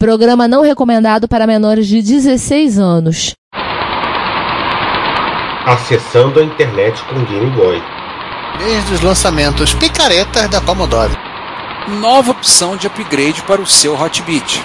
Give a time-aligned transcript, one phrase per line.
[0.00, 3.34] Programa não recomendado para menores de 16 anos.
[5.66, 7.82] Acessando a internet com Game Boy.
[8.58, 11.12] Desde os lançamentos picaretas da Commodore.
[12.00, 14.62] Nova opção de upgrade para o seu Hotbit.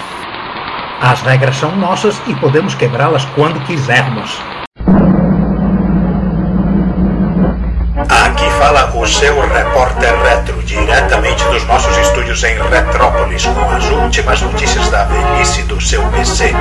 [1.02, 4.38] As regras são nossas e podemos quebrá-las quando quisermos.
[8.08, 14.88] Aqui fala seu repórter retro, diretamente dos nossos estúdios em Retrópolis, com as últimas notícias
[14.90, 16.52] da velhice do seu PC.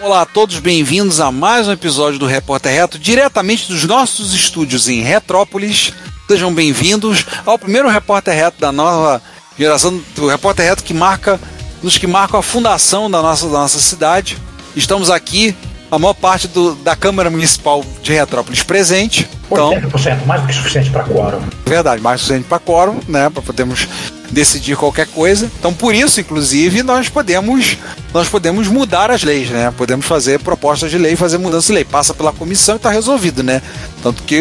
[0.00, 4.88] Olá a todos, bem-vindos a mais um episódio do Repórter Reto, diretamente dos nossos estúdios
[4.88, 5.92] em Retrópolis.
[6.26, 9.22] Sejam bem-vindos ao primeiro Repórter Reto da nova
[9.56, 11.38] geração, do Repórter Reto que marca,
[11.82, 14.38] nos que marcam a fundação da nossa, da nossa cidade.
[14.74, 15.54] Estamos aqui,
[15.90, 19.28] a maior parte do, da Câmara Municipal de Retrópolis presente.
[19.50, 21.40] Então, 80%, mais do que suficiente para quórum.
[21.64, 23.30] Verdade, mais do que suficiente para quórum, né?
[23.30, 23.88] Para podermos
[24.30, 25.50] decidir qualquer coisa.
[25.58, 27.78] Então, por isso, inclusive, nós podemos
[28.12, 29.72] nós podemos mudar as leis, né?
[29.76, 31.84] Podemos fazer propostas de lei, fazer mudança de lei.
[31.84, 33.62] Passa pela comissão e está resolvido, né?
[34.02, 34.40] Tanto que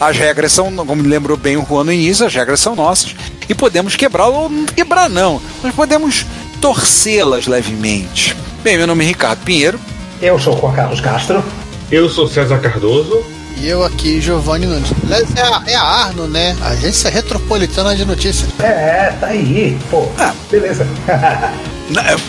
[0.00, 3.14] as regras são, como lembrou bem o Juan no início, as regras são nossas
[3.48, 5.40] e podemos quebrar ou quebrar não.
[5.62, 6.24] Nós podemos
[6.60, 8.34] torcê-las levemente.
[8.62, 9.78] Bem, meu nome é Ricardo Pinheiro.
[10.22, 11.44] Eu sou o Juan Carlos Castro.
[11.90, 13.22] Eu sou César Cardoso.
[13.56, 14.90] E eu aqui, Giovanni Nunes.
[15.36, 16.56] É a, é a Arno, né?
[16.62, 18.48] Agência Retropolitana de Notícias.
[18.60, 19.78] É, tá aí.
[19.90, 20.32] Pô, Ah.
[20.50, 20.86] beleza.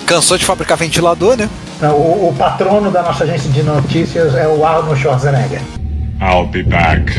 [0.05, 1.49] Cansou de fabricar ventilador, né?
[1.81, 5.61] o, o patrono da nossa agência de notícias é o Arnold Schwarzenegger.
[6.21, 7.11] I'll be back.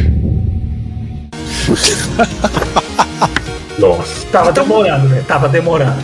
[3.79, 4.27] Nossa.
[4.33, 5.23] Tava demorando, né?
[5.27, 6.03] Tava demorando.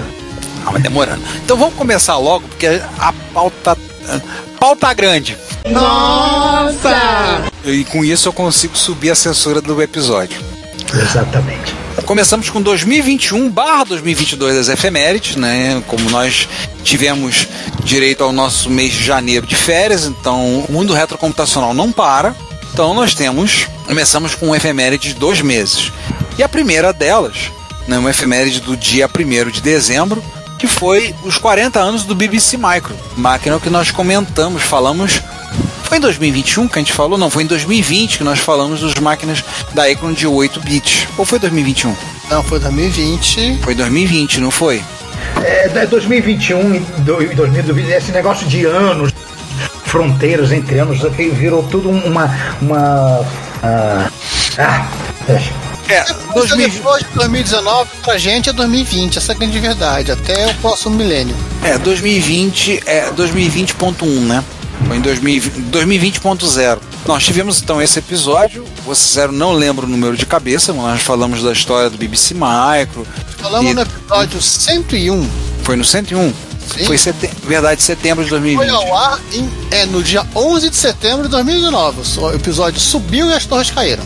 [0.64, 1.22] Tava demorando.
[1.44, 3.76] Então vamos começar logo, porque a pauta.
[4.08, 5.36] A pauta grande.
[5.68, 7.42] Nossa!
[7.64, 10.40] E com isso eu consigo subir a censura do episódio.
[10.94, 11.74] Exatamente.
[12.04, 15.82] Começamos com 2021 barra 2022 das efemérides, né?
[15.86, 16.48] Como nós
[16.82, 17.46] tivemos
[17.84, 22.34] direito ao nosso mês de janeiro de férias, então o mundo retrocomputacional não para.
[22.72, 25.92] Então nós temos, começamos com efeméride de dois meses.
[26.38, 27.50] E a primeira delas,
[27.86, 30.22] né, uma efeméride do dia 1 de dezembro,
[30.62, 35.20] que foi os 40 anos do BBC Micro, máquina que nós comentamos, falamos
[35.82, 37.18] foi em 2021 que a gente falou?
[37.18, 39.42] Não, foi em 2020 que nós falamos das máquinas
[39.74, 41.08] da Acron de 8 bits.
[41.18, 41.96] Ou foi 2021?
[42.30, 43.58] Não, foi 2020.
[43.60, 44.80] Foi 2020, não foi?
[45.44, 49.12] É, da 2021 e do- e 2020, esse negócio de anos,
[49.84, 52.30] fronteiras entre anos, que virou tudo uma.
[52.62, 53.26] uma
[53.64, 54.08] ah,
[54.58, 54.86] ah.
[55.88, 60.12] É, Mas 2020, depois de 2019, pra gente é 2020, essa é a grande verdade,
[60.12, 61.36] até o próximo milênio.
[61.62, 64.44] é 2020, é 2020.1, né?
[64.86, 66.78] Foi em 2020 2020.0.
[67.06, 68.64] Nós tivemos então esse episódio.
[68.84, 72.34] Você zero não lembra o número de cabeça, mas nós falamos da história do BBC
[72.34, 73.06] Micro.
[73.38, 75.28] Falamos E- no episódio 101,
[75.62, 76.32] Foi no 101?
[76.76, 76.86] Sim.
[76.86, 77.28] Foi sete...
[77.44, 78.70] verdade, setembro de foi 2020.
[78.70, 82.00] ao ar em, é, no dia 11 de setembro de 2019.
[82.20, 84.04] O episódio subiu e as torres caíram.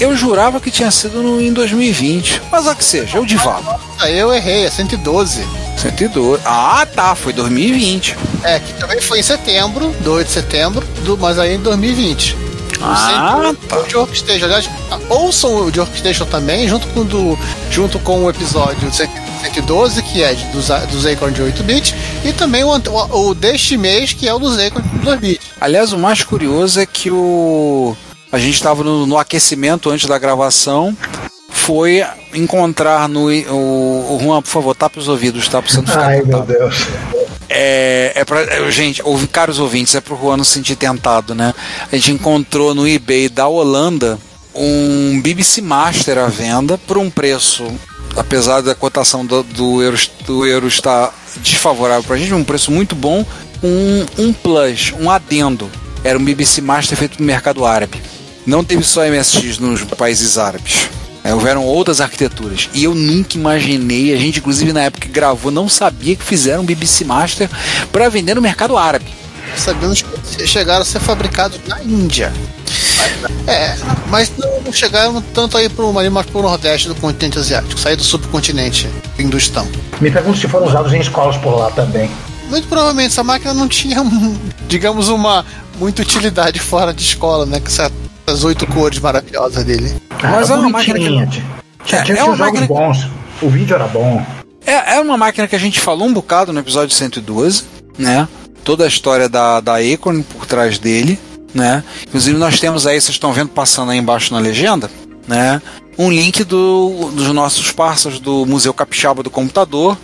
[0.00, 2.42] Eu jurava que tinha sido no, em 2020.
[2.50, 3.64] Mas a que seja, eu divago.
[4.00, 5.46] Aí eu errei, é 112.
[5.76, 6.40] 102.
[6.44, 8.16] Ah, tá, foi 2020.
[8.42, 12.36] É, que também foi em setembro, 2 de setembro, do, mas aí em 2020.
[12.82, 13.80] Ah, O tá.
[13.82, 14.44] de Workstation.
[14.44, 14.68] Aliás,
[15.08, 17.38] ouçam o de Workstation também, junto com, o do,
[17.70, 21.94] junto com o episódio 112, que é de- dos, dos Acorn de 8-bit,
[22.24, 25.40] e também o, o, o deste mês, que é o dos Acorn de 2-bit.
[25.60, 27.96] Aliás, o mais curioso é que o
[28.34, 30.96] a gente estava no, no aquecimento antes da gravação.
[31.48, 33.28] Foi encontrar no.
[33.28, 35.58] O, o Juan, por favor, tape os ouvidos, tá?
[35.58, 36.42] Não ficar Ai, meu.
[36.42, 36.88] Deus.
[37.48, 41.32] É, é pra, é, gente, ouvi, caros ouvintes, é pro Juan não se sentir tentado,
[41.32, 41.54] né?
[41.92, 44.18] A gente encontrou no eBay da Holanda
[44.52, 47.64] um BBC Master à venda por um preço,
[48.16, 52.96] apesar da cotação do, do, euro, do euro estar desfavorável pra gente, um preço muito
[52.96, 53.24] bom,
[53.62, 55.70] um, um plus, um adendo.
[56.02, 58.02] Era um BBC Master feito no mercado árabe.
[58.46, 60.88] Não teve só MSX nos países árabes.
[61.22, 62.68] É, houveram outras arquiteturas.
[62.74, 66.62] E eu nunca imaginei, a gente inclusive na época que gravou não sabia que fizeram
[66.62, 67.48] um BBC Master
[67.90, 69.06] para vender no mercado árabe.
[69.56, 72.30] Sabemos que chegaram a ser fabricados na Índia.
[73.46, 73.74] É,
[74.08, 74.30] mas
[74.64, 78.88] não chegaram tanto aí pro, ali mais pro nordeste do continente asiático, sair do subcontinente
[79.18, 79.66] hindustão.
[80.00, 82.10] Me pergunto se foram usados em escolas por lá também.
[82.50, 83.96] Muito provavelmente essa máquina não tinha,
[84.68, 85.44] digamos, uma
[85.78, 87.60] muita utilidade fora de escola, né?
[87.60, 87.90] Com essa-
[88.26, 89.94] essas oito cores maravilhosas dele.
[90.22, 91.04] Ah, Mas é uma máquina que-
[91.84, 93.06] Tinha, É, tinha, é uma máquina bons.
[93.42, 94.24] O vídeo era bom.
[94.66, 97.64] É, é uma máquina que a gente falou um bocado no episódio 112,
[97.98, 98.26] né?
[98.64, 101.18] Toda a história da, da Acorn por trás dele.
[101.52, 101.84] né?
[102.08, 104.90] Inclusive nós temos aí, vocês estão vendo passando aí embaixo na legenda,
[105.28, 105.60] né?
[105.98, 109.96] Um link do, dos nossos parceiros do Museu Capixaba do Computador.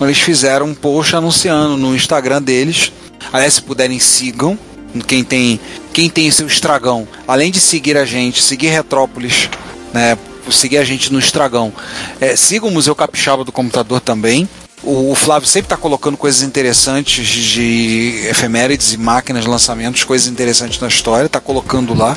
[0.00, 2.92] Eles fizeram um post anunciando no Instagram deles.
[3.32, 4.58] Aliás, se puderem, sigam.
[5.02, 5.58] Quem tem,
[5.92, 9.48] quem tem seu estragão, além de seguir a gente, seguir Retrópolis,
[9.92, 10.16] né?
[10.50, 11.72] Seguir a gente no estragão.
[12.20, 14.48] É, siga o Museu Capixaba do Computador também.
[14.82, 20.78] O, o Flávio sempre está colocando coisas interessantes de efemérides e máquinas, lançamentos, coisas interessantes
[20.78, 22.16] na história, está colocando lá.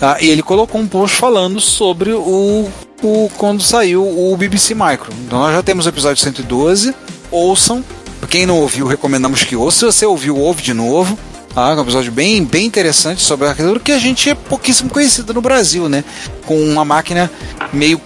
[0.00, 2.70] Ah, e ele colocou um post falando sobre o,
[3.02, 5.12] o quando saiu o BBC Micro.
[5.26, 6.94] Então nós já temos o episódio 112.
[7.30, 7.84] Ouçam.
[8.28, 9.90] Quem não ouviu, recomendamos que ouça.
[9.90, 11.18] Se você ouviu, ouve de novo.
[11.54, 15.34] Ah, um episódio bem, bem interessante sobre a arquitetura que a gente é pouquíssimo conhecido
[15.34, 16.04] no Brasil, né?
[16.46, 17.28] Com uma máquina
[17.72, 18.00] meio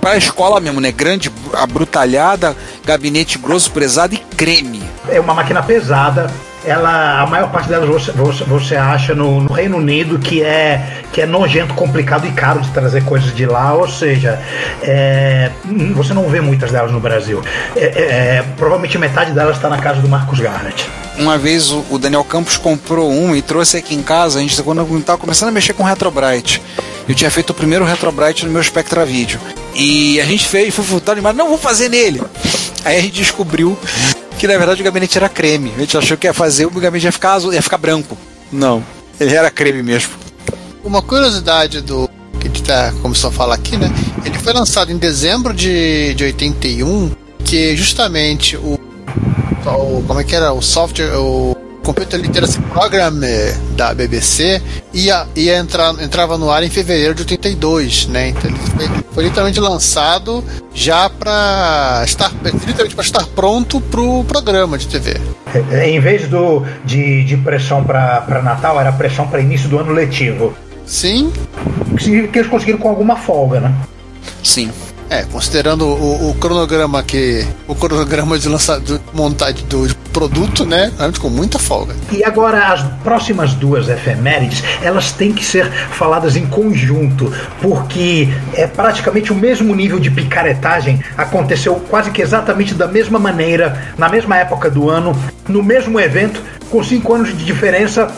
[0.00, 0.92] para a escola mesmo, né?
[0.92, 2.54] Grande, abrutalhada,
[2.84, 4.82] gabinete grosso, prezado e creme.
[5.08, 6.30] É uma máquina pesada.
[6.64, 11.02] Ela, a maior parte delas você, você, você acha no, no, Reino Unido que é
[11.12, 13.72] que é nojento, complicado e caro de trazer coisas de lá.
[13.74, 14.40] Ou seja,
[14.82, 15.50] é,
[15.94, 17.42] você não vê muitas delas no Brasil.
[17.74, 20.88] É, é, provavelmente metade delas está na casa do Marcos Garnett
[21.20, 24.38] uma vez o Daniel Campos comprou um e trouxe aqui em casa.
[24.38, 26.62] A gente quando estava começando a mexer com Retrobrite.
[27.08, 29.38] Eu tinha feito o primeiro Retrobrite no meu Spectra Video.
[29.74, 32.22] E a gente fez, foi futuro animado, não vou fazer nele.
[32.84, 33.78] Aí a gente descobriu
[34.40, 35.70] que na verdade o gabinete era creme.
[35.76, 38.16] A gente achou que ia fazer, o gabinete ia ficar azul, ia ficar branco.
[38.50, 38.82] Não,
[39.20, 40.12] ele era creme mesmo.
[40.82, 42.08] Uma curiosidade do
[42.40, 43.92] que a gente tá, começou a falar aqui, né?
[44.24, 47.10] Ele foi lançado em dezembro de, de 81,
[47.44, 48.80] que justamente o
[49.66, 50.54] o, como é que era?
[50.54, 51.54] O software, o
[51.90, 54.62] Computer Literacy Program eh, da BBC
[54.94, 58.28] ia, ia entrar, entrava no ar em fevereiro de 82, né?
[58.28, 64.22] Então ele foi, foi literalmente lançado já para estar literalmente para estar pronto para o
[64.22, 65.16] programa de TV.
[65.72, 69.92] É, em vez do, de, de pressão para Natal, era pressão para início do ano
[69.92, 70.54] letivo.
[70.86, 71.32] Sim.
[71.98, 73.74] Que eles conseguiram com alguma folga, né?
[74.44, 74.70] Sim.
[75.10, 77.44] É, considerando o, o, cronograma que.
[77.66, 80.92] O cronograma de lançamento montagem do produto, né?
[81.20, 81.96] Com muita folga.
[82.12, 88.68] E agora as próximas duas efemérides, elas têm que ser faladas em conjunto, porque é
[88.68, 94.36] praticamente o mesmo nível de picaretagem aconteceu quase que exatamente da mesma maneira, na mesma
[94.36, 95.12] época do ano,
[95.48, 96.40] no mesmo evento,
[96.70, 98.12] com cinco anos de diferença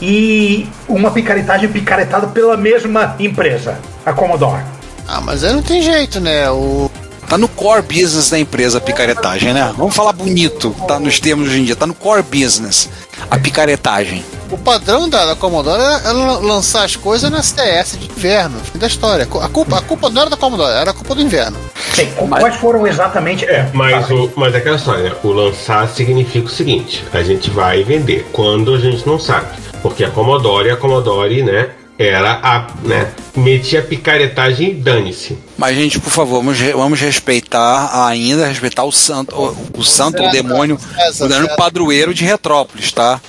[0.00, 4.81] e uma picaretagem picaretada pela mesma empresa, a Commodore.
[5.12, 6.50] Ah, mas aí não tem jeito, né?
[6.50, 6.90] O...
[7.28, 9.70] Tá no core business da empresa a picaretagem, né?
[9.76, 11.76] Vamos falar bonito, tá nos termos de hoje em dia.
[11.76, 12.88] Tá no core business
[13.30, 14.24] a picaretagem.
[14.50, 18.78] O padrão da, da Commodore era, era lançar as coisas na CS de inverno, fim
[18.78, 19.24] da história.
[19.24, 21.58] A culpa, a culpa não era da Commodore, era a culpa do inverno.
[21.94, 23.44] Sim, quais foram exatamente.
[23.44, 27.84] É, mas, o, mas é aquela história, o lançar significa o seguinte: a gente vai
[27.84, 29.48] vender quando a gente não sabe.
[29.82, 35.38] Porque a Commodore, a Commodore, né, era a, né, metia picaretagem e dane-se.
[35.56, 40.30] Mas, gente, por favor, vamos, vamos respeitar ainda, respeitar o santo, o, o santo, o
[40.30, 40.78] demônio,
[41.20, 43.20] o demônio padroeiro de Retrópolis, tá?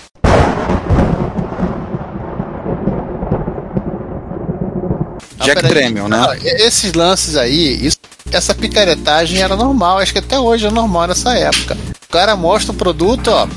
[5.44, 6.26] Jack Tremel, né?
[6.42, 7.98] Esses lances aí, isso,
[8.32, 11.78] essa picaretagem era normal, acho que até hoje é normal nessa época.
[12.08, 13.48] O cara mostra o produto, ó,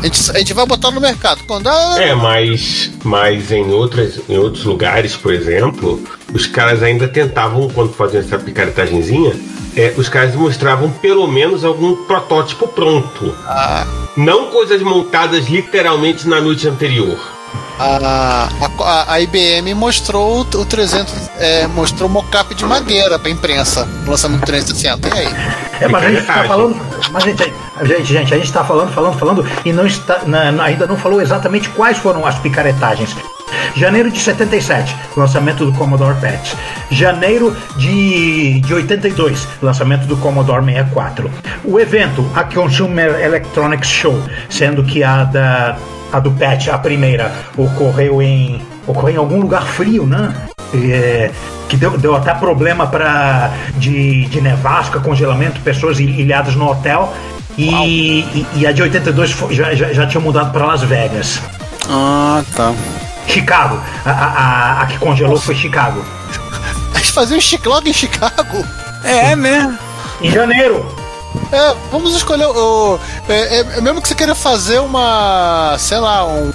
[0.00, 1.42] a gente, a gente vai botar no mercado.
[1.46, 6.02] Quando ah, É, mas, mas em, outras, em outros lugares, por exemplo,
[6.32, 9.34] os caras ainda tentavam, quando faziam essa picaretagemzinha,
[9.76, 13.34] é, os caras mostravam pelo menos algum protótipo pronto.
[13.46, 13.86] Ah.
[14.16, 17.18] Não coisas montadas literalmente na noite anterior.
[17.78, 18.48] A,
[18.80, 24.40] a, a, IBM mostrou o 300, é, mostrou mockup de madeira para imprensa, no lançamento
[24.40, 25.08] do 360.
[25.08, 25.28] E aí?
[25.80, 26.76] É, mas a gente tá falando,
[27.10, 27.52] mas gente,
[27.82, 31.20] gente, gente, a gente está falando, falando, falando e não está, na, ainda não falou
[31.20, 33.14] exatamente quais foram as picaretagens.
[33.74, 36.56] Janeiro de 77, lançamento do Commodore PET.
[36.90, 41.30] Janeiro de, de 82, lançamento do Commodore 64.
[41.64, 45.76] O evento, a Consumer Electronics Show, sendo que a da
[46.10, 50.34] a do Pet, a primeira, ocorreu em ocorreu em algum lugar frio, né?
[50.74, 51.30] É,
[51.68, 57.12] que deu, deu até problema para de, de nevasca, congelamento, pessoas ilhadas no hotel.
[57.56, 61.40] E, e, e, a de 82 já, já, já tinha mudado para Las Vegas.
[61.88, 62.72] Ah, tá.
[63.26, 63.80] Chicago.
[64.04, 65.46] A, a, a que congelou Nossa.
[65.46, 66.04] foi Chicago.
[66.94, 68.64] A gente fazia um chiclog em Chicago?
[69.02, 69.76] É, né?
[70.20, 70.86] Em janeiro.
[71.52, 72.98] É, vamos escolher o.
[73.28, 75.76] É, é, mesmo que você queira fazer uma.
[75.78, 76.52] sei lá, um,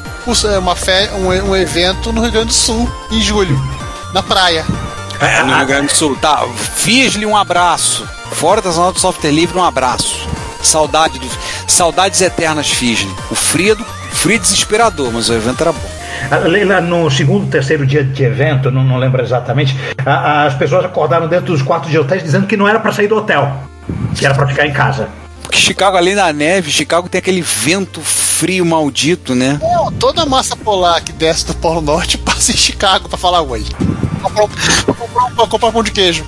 [0.58, 3.60] uma fe, um, um evento no Rio Grande do Sul, em julho,
[4.14, 4.66] na praia.
[5.20, 6.46] É, no Rio Grande do Sul, tá.
[6.76, 8.08] Fiz-lhe um abraço.
[8.34, 10.28] Fora da zona do software livre, um abraço.
[10.62, 11.28] Saudade do,
[11.68, 13.14] saudades eternas, Fisne.
[13.30, 15.90] O frio, do, frio desesperador, mas o evento era bom.
[16.66, 21.28] Lá no segundo, terceiro dia de evento, não, não lembro exatamente, a- as pessoas acordaram
[21.28, 23.52] dentro dos quartos de hotéis dizendo que não era para sair do hotel,
[24.16, 25.10] que era para ficar em casa.
[25.42, 29.60] Porque Chicago, além da neve, Chicago tem aquele vento frio maldito, né?
[29.62, 32.18] Não, toda a massa polar que desce do Polo Norte
[32.52, 33.66] em Chicago pra falar oi.
[33.82, 34.30] Um, pra
[34.94, 36.26] comprar um, pra comprar pão de queijo.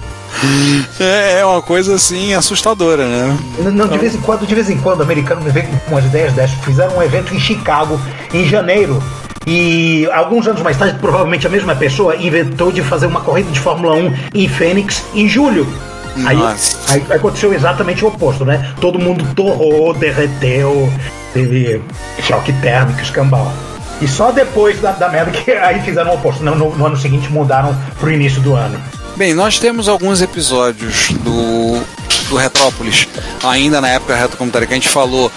[1.00, 3.38] É, é uma coisa assim assustadora, né?
[3.74, 6.06] Não, de vez em quando, de vez em quando, o americano me vem com umas
[6.06, 6.58] ideias dessas.
[6.64, 8.00] Fizeram um evento em Chicago
[8.34, 9.02] em janeiro.
[9.48, 13.60] E alguns anos mais tarde, provavelmente a mesma pessoa inventou de fazer uma corrida de
[13.60, 15.68] Fórmula 1 em Fênix em julho.
[16.26, 16.38] Aí,
[16.88, 18.74] aí aconteceu exatamente o oposto, né?
[18.80, 20.92] Todo mundo torrou, derreteu,
[21.34, 21.82] teve
[22.22, 23.52] choque térmico, escambau.
[24.02, 26.44] E só depois da, da merda que aí fizeram o oposto.
[26.44, 28.80] No, no- no ano seguinte mudaram pro início do ano.
[29.16, 31.82] Bem, nós temos alguns episódios do,
[32.30, 33.08] do Retrópolis,
[33.44, 35.32] ainda na época retrocomunitária que a gente falou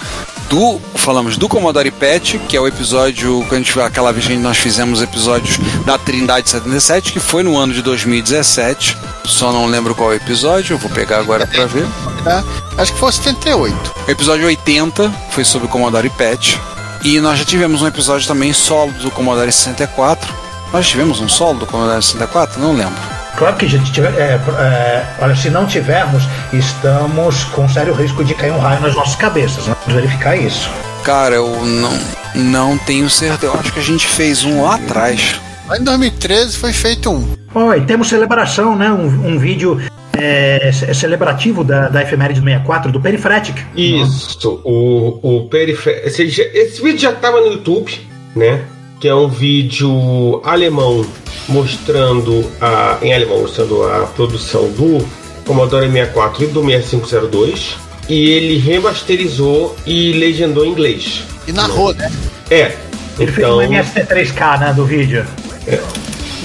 [0.49, 0.79] do.
[0.95, 3.45] Falamos do Commodore PET, que é o episódio.
[3.47, 7.57] Que a gente, aquela vez que nós fizemos episódios da Trindade 77, que foi no
[7.57, 8.97] ano de 2017.
[9.23, 11.85] Só não lembro qual episódio, eu vou pegar agora pra ver.
[12.25, 12.43] Né?
[12.77, 13.93] Acho que foi 78.
[14.07, 16.59] O episódio 80 foi sobre o Commodore PET.
[17.03, 20.33] E nós já tivemos um episódio também solo do Commodore 64.
[20.73, 22.59] Nós tivemos um solo do Commodore 64?
[22.61, 23.01] Não lembro.
[23.37, 24.13] Claro que a gente tiver.
[24.15, 28.93] é, é, olha, se não tivermos, estamos com sério risco de cair um raio nas
[28.93, 29.65] nossas cabeças.
[29.65, 29.75] né?
[29.85, 30.69] Vamos verificar isso.
[31.03, 31.99] Cara, eu não,
[32.35, 33.53] não tenho certeza.
[33.53, 35.39] Eu acho que a gente fez um lá atrás.
[35.67, 37.33] Lá em 2013 foi feito um.
[37.55, 38.91] Oi, temos celebração, né?
[38.91, 39.81] Um, um vídeo
[40.21, 43.57] é, ce- celebrativo da, da efeméride 64, do Perifretic.
[43.75, 46.07] Isso, o, o periférico.
[46.07, 47.91] Esse, vídeo já estava no YouTube,
[48.35, 48.61] né?
[48.99, 51.05] Que é um vídeo alemão
[51.47, 52.97] mostrando a.
[53.01, 55.05] em alemão, mostrando a produção do
[55.45, 57.75] Commodore 64 e do 6502.
[58.07, 61.23] E ele remasterizou e legendou em inglês.
[61.47, 62.11] E narrou, né?
[62.49, 62.75] É.
[63.19, 64.73] Ele fez Então, um MST3K, né?
[64.73, 65.25] Do vídeo.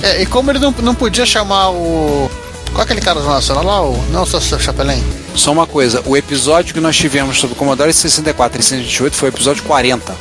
[0.03, 2.31] É, e como ele não, não podia chamar o.
[2.75, 3.83] Qual é aquele cara do Nacional lá?
[3.83, 5.01] O, não, só seu Chapelém?
[5.37, 9.29] Só uma coisa, o episódio que nós tivemos sobre o Commodore 64 e 128 foi
[9.29, 10.13] o episódio 40.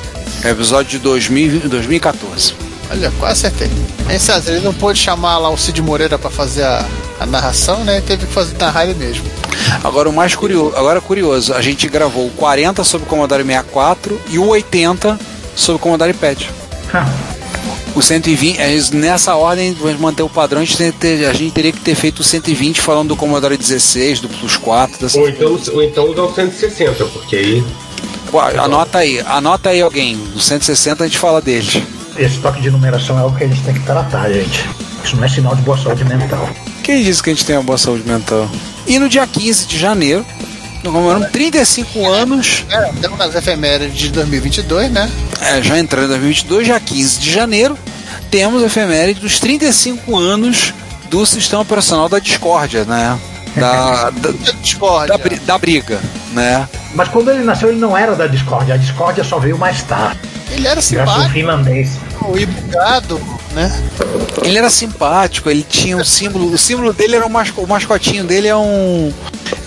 [0.43, 2.53] É o episódio de 2000, 2014.
[2.91, 3.72] Olha, quase acertei.
[4.07, 6.86] Aí, César, ele não pôde chamar lá o Cid Moreira pra fazer a,
[7.19, 8.03] a narração, né?
[8.05, 9.25] Teve que fazer narrar ele mesmo.
[9.83, 14.22] Agora o mais curioso, agora curioso, a gente gravou o 40 sobre o Commodore 64
[14.29, 15.19] e o 80
[15.55, 16.51] sobre o Commodore PET.
[16.93, 17.10] Ah,
[17.96, 21.72] O 120, é nessa ordem, vamos manter o padrão, a gente, ter- a gente teria
[21.72, 25.60] que ter feito o 120 falando do Commodore 16, do Plus 4, dessa ou então,
[25.74, 27.64] ou então o do 160, porque aí.
[28.60, 30.16] Anota aí, anota aí alguém.
[30.16, 31.84] No 160 a gente fala deles.
[32.18, 34.68] esse toque de numeração é algo que a gente tem que tratar, gente.
[35.06, 36.50] Isso não é sinal de boa saúde mental.
[36.84, 38.50] Quem disse que a gente tem uma boa saúde mental?
[38.88, 40.26] E no dia 15 de janeiro,
[40.84, 45.10] nós comemoramos 35 anos, É, temos as efemérides de 2022, né?
[45.42, 47.78] é, já entrando em 2022, dia 15 de janeiro,
[48.30, 50.74] temos a efeméride dos 35 anos
[51.10, 53.18] do sistema operacional da discórdia, né?
[53.56, 54.32] Da, da,
[55.06, 56.00] da, da briga,
[56.32, 56.68] né?
[56.96, 58.72] Mas quando ele nasceu, ele não era da Discord.
[58.72, 60.20] A Discord só veio mais tarde.
[60.50, 61.90] Ele era simpático finlandês.
[62.36, 63.22] e bugado,
[63.52, 63.72] né?
[64.42, 66.52] Ele era simpático, ele tinha um símbolo.
[66.52, 69.13] O símbolo dele era um masco, o mascotinho dele é um.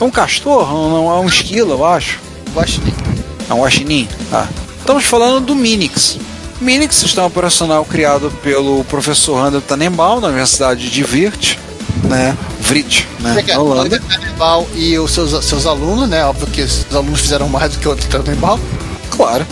[0.00, 2.20] É um castor, não é um esquilo, eu acho.
[2.54, 2.94] Guaxinim.
[3.48, 4.08] É um guaxinim?
[4.32, 4.46] Ah.
[4.78, 6.18] Estamos falando do Minix.
[6.60, 11.56] Minix, sistema operacional criado pelo professor Randall Tannenbaum na Universidade de Virt,
[12.04, 12.36] né?
[12.60, 13.42] Vrit, né?
[13.46, 14.00] Na Holanda.
[14.00, 16.24] Tannenbaum e os seus, seus alunos, né?
[16.24, 18.60] Óbvio que os alunos fizeram mais do que o outro Tannenbaum.
[19.10, 19.46] Claro.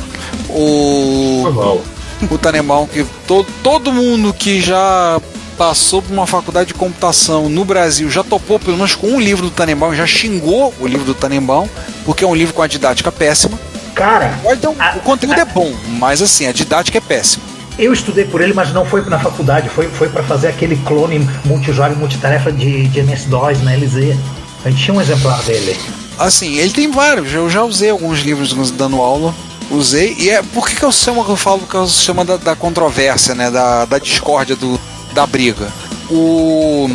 [0.49, 1.83] O, Normal.
[2.31, 5.21] o Tannenbaum, que todo, todo mundo que já
[5.57, 9.45] passou por uma faculdade de computação no Brasil já topou pelo menos com um livro
[9.45, 11.69] do Tannenbaum, já xingou o livro do Tannenbaum,
[12.05, 13.59] porque é um livro com a didática péssima.
[13.95, 17.45] Cara, Então, a- o conteúdo é bom, mas assim, a didática é péssima.
[17.79, 19.69] eu estudei por ele, mas não foi na faculdade.
[19.69, 24.17] Foi, foi para fazer aquele clone e multitarefa de, de MS-DOS na LZ.
[24.65, 25.77] A gente tinha um exemplar dele.
[26.19, 27.33] Assim, ele tem vários.
[27.35, 29.35] Eu já usei alguns livros dando aula.
[29.71, 30.15] Usei.
[30.19, 30.41] E é.
[30.43, 33.51] Por que, que eu chamo que eu falo que eu chamo da, da controvérsia, né?
[33.51, 34.79] Da, da discórdia, do,
[35.15, 35.73] da briga.
[36.11, 36.91] O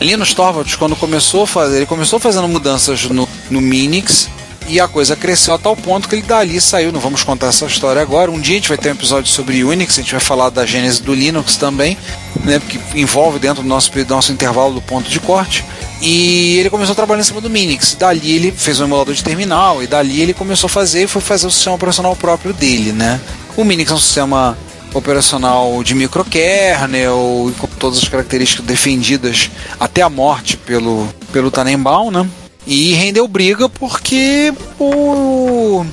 [0.00, 4.28] Linus Torvalds, quando começou a fazer, ele começou fazendo mudanças no, no Minix.
[4.66, 6.90] E a coisa cresceu a tal ponto que ele dali saiu.
[6.90, 8.30] Não vamos contar essa história agora.
[8.30, 10.64] Um dia a gente vai ter um episódio sobre Unix, a gente vai falar da
[10.64, 11.98] gênese do Linux também,
[12.42, 12.58] né?
[12.58, 15.62] Porque envolve dentro do nosso, nosso intervalo do ponto de corte.
[16.00, 17.94] E ele começou a trabalhar em cima do Minix.
[17.94, 21.20] Dali ele fez um emulador de terminal e dali ele começou a fazer e foi
[21.20, 23.20] fazer o sistema operacional próprio dele, né?
[23.56, 24.56] O Minix é um sistema
[24.94, 32.10] operacional de microkernel e com todas as características defendidas até a morte pelo, pelo Tannenbaum,
[32.10, 32.26] né?
[32.66, 35.84] E rendeu briga porque o,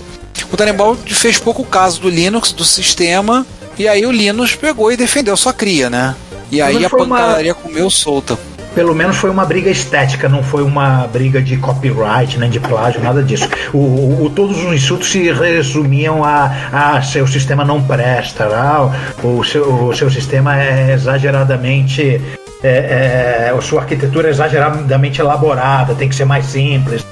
[0.52, 3.46] o Tannenbaum fez pouco caso do Linux, do sistema,
[3.78, 6.16] E aí o Linus pegou e defendeu sua cria, né?
[6.52, 8.38] E aí a foi uma- pancadaria comeu solta.
[8.74, 13.02] Pelo menos foi uma briga estética, não foi uma briga de copyright, nem de plágio,
[13.02, 13.48] nada disso.
[13.74, 18.90] O, o- o- todos os insultos se resumiam a, a seu sistema não presta, ah,
[19.24, 22.22] o, seu, o seu sistema é exageradamente.
[22.64, 27.04] É, é, a sua arquitetura é exageradamente elaborada, tem que ser mais simples.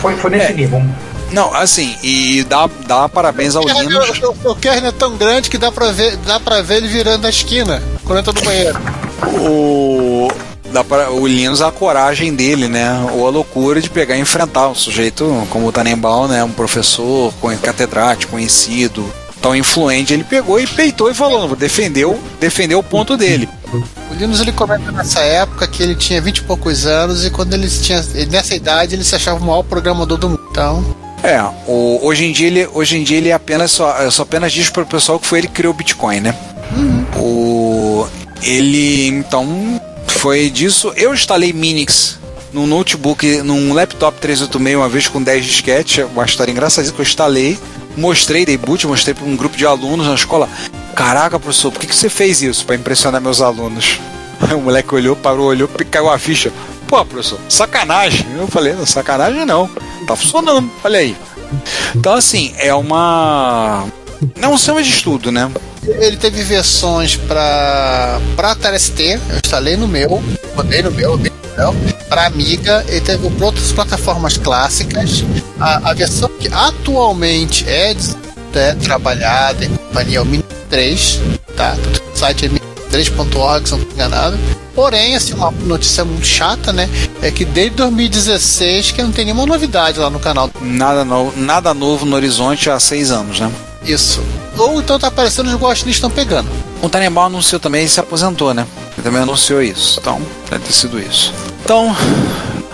[0.00, 0.54] Foi, foi nesse É.
[0.54, 0.82] nível.
[1.32, 4.10] Não, assim, e dá, dá parabéns ao O Linus.
[4.10, 6.88] kernel- O, o kernel é tão grande que dá pra ver, dá pra ver ele
[6.88, 8.78] virando a esquina quando entra no banheiro.
[9.40, 10.28] o,
[10.76, 12.90] dá pra, o Linus, a coragem dele, né?
[13.14, 16.44] Ou a loucura de pegar e enfrentar um sujeito como o Tannenbaum, né?
[16.44, 20.12] Um professor com catedrático, conhecido, tão influente.
[20.12, 23.48] Ele pegou e peitou e falou: defendeu, defendeu o ponto dele.
[23.72, 27.54] O Linus ele comenta nessa época que ele tinha 20 e poucos anos e quando
[27.54, 28.04] ele tinha.
[28.30, 30.46] Nessa idade ele se achava o maior programador do mundo.
[30.50, 30.84] Então.
[31.22, 34.68] É, o- hoje em dia ele, hoje em dia ele apenas só, só apenas diz
[34.68, 36.34] para o pessoal que foi ele que criou o Bitcoin, né?
[37.16, 38.06] O,
[38.42, 40.92] ele então foi disso.
[40.96, 42.18] Eu instalei Minix
[42.52, 47.04] num notebook, num laptop 386 uma vez com 10 disquetes, uma história engraçadinha que eu
[47.04, 47.58] instalei,
[47.96, 50.48] mostrei, dei boot, mostrei para um grupo de alunos na escola.
[50.94, 54.00] Caraca, professor, por que, que você fez isso para impressionar meus alunos?
[54.54, 56.52] O moleque olhou, parou, olhou, caiu a ficha.
[56.86, 58.26] Pô, professor, sacanagem.
[58.36, 59.68] Eu falei, não, sacanagem não.
[60.06, 61.16] Tá funcionando, olha aí.
[61.94, 63.86] Então, assim, é uma.
[64.36, 65.50] Não é um sistema de estudo, né?
[65.86, 70.22] Ele teve versões para para Atari ST, eu instalei no meu,
[70.54, 71.18] botei no meu,
[72.08, 75.24] para Amiga, ele teve outras plataformas clássicas.
[75.58, 77.94] A, a versão que atualmente é,
[78.54, 81.20] é trabalhada em companhia é o Mini 3,
[81.56, 81.76] tá?
[82.14, 84.38] O site é mini3.org, se não estou enganado.
[84.74, 86.88] Porém, assim, uma notícia muito chata, né?
[87.22, 90.50] É que desde 2016 que não tem nenhuma novidade lá no canal.
[90.60, 91.32] Nada, no...
[91.34, 93.50] Nada novo no horizonte há seis anos, né?
[93.86, 94.22] Isso.
[94.58, 96.48] Ou então tá aparecendo os watchlists estão pegando.
[96.82, 98.66] O Tannenbaum anunciou também e se aposentou, né?
[98.94, 99.98] Ele também anunciou isso.
[100.00, 101.32] Então, deve ter sido isso.
[101.64, 101.94] Então,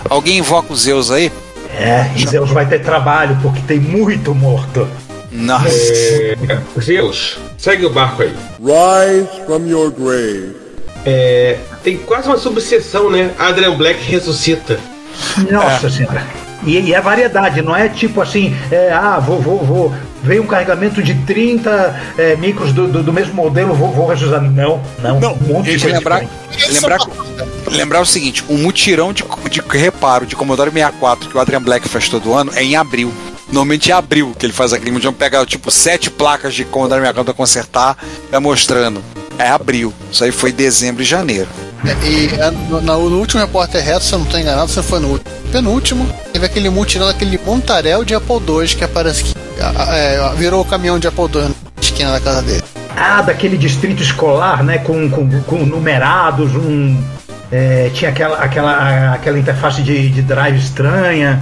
[0.08, 1.30] alguém invoca os Zeus aí?
[1.74, 4.88] É, e Zeus vai ter trabalho porque tem muito morto.
[5.30, 5.68] Nossa.
[5.68, 6.36] É,
[6.80, 8.34] Zeus, segue o barco aí.
[8.60, 10.56] Rise from your grave.
[11.04, 13.32] É, tem quase uma subseção, né?
[13.38, 14.78] Adrian Black ressuscita.
[15.50, 16.24] Nossa senhora.
[16.64, 19.94] E, e é variedade, não é tipo assim, é, ah, vou, vou, vou.
[20.22, 24.40] Veio um carregamento de 30 é, micros do, do, do mesmo modelo, vou, vou ressuscitar.
[24.42, 26.22] Não, não, Não, um monte de lembrar,
[26.70, 26.98] lembrar,
[27.70, 31.88] lembrar o seguinte: o mutirão de, de reparo de Commodore 64 que o Adrian Black
[31.88, 33.12] faz todo ano é em abril.
[33.48, 37.24] Normalmente é abril que ele faz aquele mutirão, pega tipo sete placas de Commodore 64
[37.24, 37.96] pra consertar,
[38.30, 39.02] vai mostrando.
[39.38, 39.92] É abril.
[40.10, 41.48] Isso aí foi dezembro e janeiro.
[41.84, 45.00] É, E é, no, no- último repórter reto, se eu não estou enganado, você foi
[45.00, 45.30] no último.
[45.50, 49.34] penúltimo, teve aquele mutirão daquele Montarel de Apple II que aparece que
[49.92, 52.62] é, virou o caminhão de Apple II na esquina da casa dele.
[52.96, 54.78] Ah, daquele distrito escolar, né?
[54.78, 57.02] Com, com, com numerados, um.
[57.50, 61.40] é, tinha aquela, aquela, aquela interface de, de drive estranha.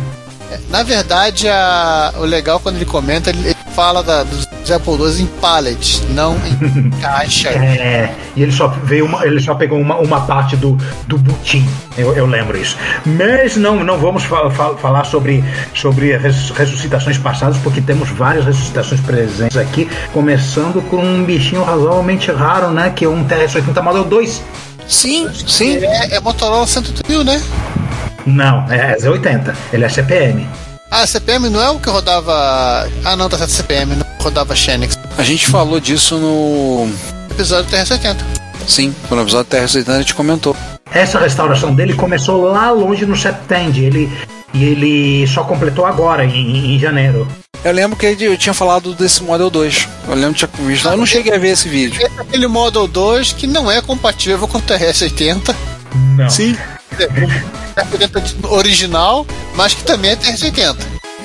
[0.69, 5.23] Na verdade, a- o legal quando ele comenta, ele, ele fala da, dos Apple II
[5.23, 7.49] em pallet, não em caixa.
[7.49, 11.67] É, e ele só veio uma, ele só pegou uma, uma parte do, do butim.
[11.99, 12.77] Eu, eu lembro isso.
[13.05, 15.43] Mas não, não vamos fa- fa- falar sobre,
[15.75, 22.31] sobre res- ressuscitações passadas, porque temos várias ressuscitações presentes aqui, começando com um bichinho razoavelmente
[22.31, 22.91] raro, né?
[22.91, 24.43] Que é um TRS-80 Model 2.
[24.87, 25.77] Sim, sim.
[25.85, 27.41] É, é Motorola 108 mil, né?
[28.27, 29.55] Não, é Z80.
[29.73, 30.47] Ele é CPM.
[30.91, 32.89] Ah, CPM não é o que rodava.
[33.05, 34.99] Ah, não, tá certo, CPM, não rodava Xenix.
[35.17, 36.91] A gente falou disso no.
[37.31, 38.17] Episódio TR-70.
[38.67, 40.57] Sim, no episódio TR-80 a gente comentou.
[40.93, 43.81] Essa restauração dele começou lá longe no Septend.
[43.81, 44.11] Ele,
[44.53, 47.27] e ele só completou agora, em, em janeiro.
[47.65, 49.89] Eu lembro que eu tinha falado desse Model 2.
[50.09, 50.89] Eu lembro que tinha visto.
[50.89, 52.01] Eu não cheguei a ver esse vídeo.
[52.03, 55.55] É aquele Model 2 que não é compatível com o TRS-80.
[56.17, 56.29] Não.
[56.31, 56.57] Sim.
[56.97, 60.77] TRS-80 original, mas que também é TRS-80.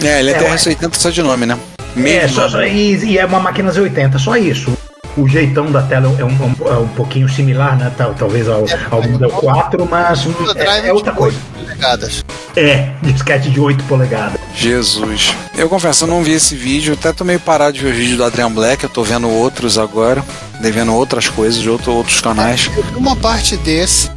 [0.03, 1.57] É, ele é, É, TR-80 só de nome, né?
[1.95, 2.35] É, Mesmo.
[2.35, 4.75] só, só- e, e é uma máquina Z80, só isso.
[5.17, 7.89] O jeitão da tela é um, um- é um pouquinho similar, né?
[7.97, 10.25] tal- talvez ao, ao Model 4, mas
[10.57, 11.37] é, é outra coisa.
[11.57, 12.25] Polegadas.
[12.57, 14.37] É, disquete de 8 polegadas.
[14.53, 15.33] Jesus.
[15.57, 16.93] Eu confesso, eu não vi esse vídeo.
[16.95, 18.83] Até tô meio parado de ver o vídeo do Adrian Black.
[18.83, 20.21] Eu tô vendo outros agora.
[20.59, 22.69] Devendo outras coisas de outro, outros canais.
[22.95, 24.09] Uma parte desse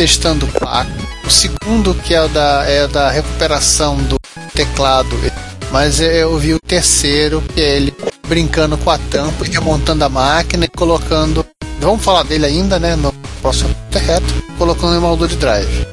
[0.00, 0.90] testando o placa.
[1.26, 4.16] O segundo, que é o da, é o da recuperação do
[4.54, 5.14] teclado.
[5.70, 7.94] Mas eu vi o terceiro, que é ele
[8.26, 11.44] brincando com a tampa e remontando a máquina e colocando.
[11.80, 12.96] Vamos falar dele ainda, né?
[12.96, 14.24] No próximo reto,
[14.56, 15.86] colocando em moldura de drive.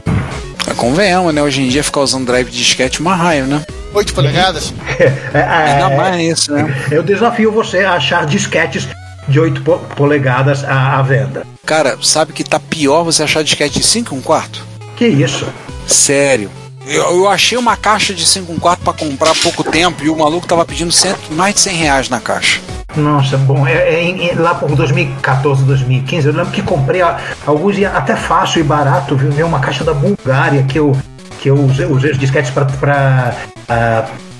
[0.65, 1.43] É, Convenhamos, né?
[1.43, 3.65] Hoje em dia ficar usando drive de disquete é uma raio, né?
[3.93, 4.73] 8 polegadas?
[4.99, 6.87] É, é, Ainda mais isso, né?
[6.89, 8.87] eu desafio você a achar disquetes
[9.27, 11.45] de 8 po- polegadas à, à venda.
[11.65, 14.63] Cara, sabe que tá pior você achar disquete de 5 e um quarto?
[14.95, 15.45] Que isso?
[15.85, 16.49] Sério.
[16.85, 20.09] Eu, eu achei uma caixa de 5 um quarto pra comprar há pouco tempo e
[20.09, 22.61] o maluco tava pedindo cento, mais de 100 reais na caixa.
[22.95, 27.77] Nossa, bom, é, é em- lá por 2014, 2015, eu lembro que comprei a- alguns
[27.77, 29.45] e até fácil e barato, viu?
[29.45, 30.97] Uma caixa da Bulgária que eu,
[31.41, 33.35] que eu usei, usei os disquetes para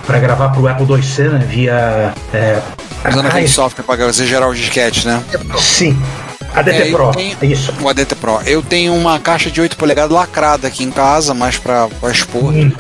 [0.08, 1.46] para gravar pro Apple IIc, né?
[1.48, 2.14] Via.
[2.34, 2.62] É,
[3.10, 5.22] Usando ah, aquele software pra você gerar os disquetes, né?
[5.60, 5.96] Sim.
[6.56, 7.12] ADT É, Pro.
[7.12, 7.74] tenho- Isso.
[7.82, 8.42] O ADT Pro.
[8.46, 12.54] Eu tenho uma caixa de 8 polegadas lacrada aqui em casa, mais pra, pra expor.
[12.54, 12.72] Hum.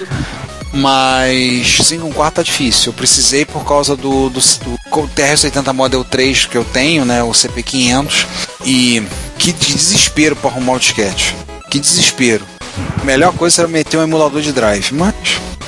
[0.74, 2.92] Mas 5 um quarto tá difícil.
[2.92, 7.24] Eu precisei por causa do, do, do TR-80 Model 3 que eu tenho, né?
[7.24, 8.26] O CP500.
[8.66, 9.04] E
[9.38, 11.36] que desespero pra arrumar o disquete.
[11.70, 12.46] Que desespero.
[13.02, 15.13] A melhor coisa era meter um emulador de drive, mas.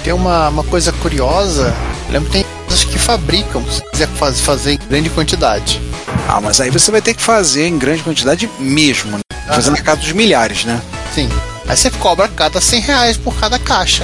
[0.10, 1.72] Tem uma, uma coisa curiosa.
[2.08, 5.80] Eu lembro que tem empresas que fabricam, se quiser faz- fazer em grande quantidade.
[6.28, 9.20] Ah, mas aí você vai ter que fazer em grande quantidade mesmo, né?
[9.48, 10.82] Fazendo a casa dos milhares, né?
[11.14, 11.30] Sim.
[11.68, 14.04] Aí você cobra cada 100 reais por cada caixa.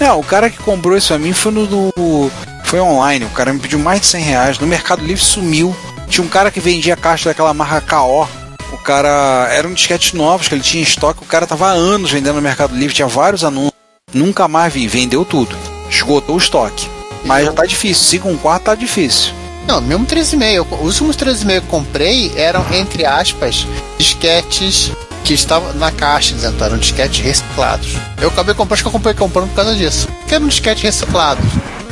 [0.00, 2.32] Não, o cara que comprou isso a mim foi no do.
[2.64, 4.58] Foi online, o cara me pediu mais de 100 reais.
[4.58, 5.72] No Mercado Livre sumiu.
[6.08, 8.26] Tinha um cara que vendia caixa daquela marca KO.
[8.72, 9.46] O cara.
[9.52, 11.22] Eram disquetes novos que ele tinha em estoque.
[11.22, 13.77] O cara tava há anos vendendo no Mercado Livre, tinha vários anúncios.
[14.12, 15.56] Nunca mais vi, vendeu tudo.
[15.90, 16.88] Esgotou o estoque.
[17.24, 18.04] Mas já tá difícil.
[18.04, 19.32] 5 um quarto tá difícil.
[19.66, 20.66] Não, mesmo 13,5.
[20.80, 23.66] Os últimos 13,5 que eu comprei eram, entre aspas,
[23.98, 24.90] disquetes
[25.24, 27.88] que estavam na caixa, dizendo, eram disquetes reciclados.
[28.18, 30.08] Eu acabei comprando, acho que eu comprei comprando por causa disso.
[30.26, 31.44] Que eram disquetes reciclados.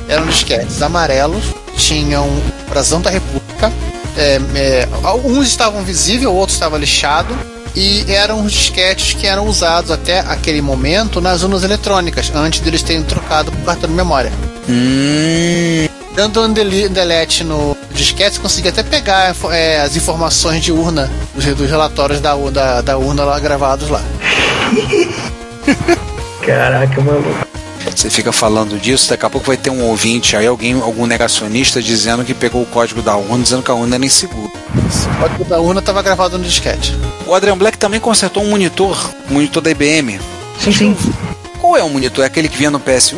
[0.09, 1.45] Eram disquetes amarelos,
[1.77, 2.29] tinham
[2.69, 3.71] brasão da República.
[4.17, 7.37] é, é, alguns estavam visíveis, outros estavam lixados.
[7.77, 12.83] E eram os disquetes que eram usados até aquele momento nas urnas eletrônicas, antes deles
[12.83, 14.33] terem trocado por cartão de memória.
[14.67, 15.87] Hum.
[16.15, 21.11] Dando um dele- delete no disquete, você conseguia até pegar é, as informações de urna,
[21.35, 24.01] dos, dos relatórios da, da, da urna lá gravados lá.
[26.45, 27.47] Caraca, maluco.
[27.97, 31.83] Você fica falando disso, daqui a pouco vai ter um ouvinte aí, alguém, algum negacionista
[31.83, 34.49] dizendo que pegou o código da urna, dizendo que a urna era insegura.
[34.49, 36.95] O código da urna estava gravado no disquete.
[37.27, 40.21] O Adrian Black também consertou um monitor, um monitor da IBM.
[40.61, 40.97] Sim, sim.
[41.59, 42.23] Qual é o monitor?
[42.23, 43.17] É aquele que vinha no PS1?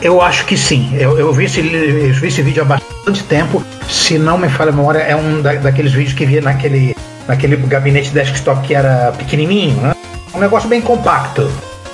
[0.00, 0.90] Eu acho que sim.
[0.94, 3.62] Eu, eu, vi, esse, eu vi esse vídeo há bastante tempo.
[3.88, 6.94] Se não me falha a memória, é um da- daqueles vídeos que via naquele,
[7.26, 9.94] naquele gabinete desktop que era pequenininho, né?
[10.32, 11.50] Um negócio bem compacto.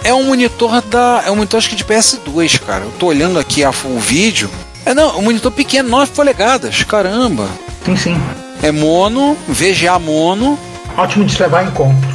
[0.07, 1.25] É um monitor da.
[1.27, 2.85] É um monitor acho que de PS2, cara.
[2.85, 4.49] Eu tô olhando aqui a, o vídeo.
[4.85, 6.85] É não, um monitor pequeno, 9 polegadas.
[6.85, 7.49] Caramba.
[7.85, 8.23] Sim, sim.
[8.63, 10.57] É mono, VGA mono.
[10.97, 12.07] Ótimo de se levar em conta.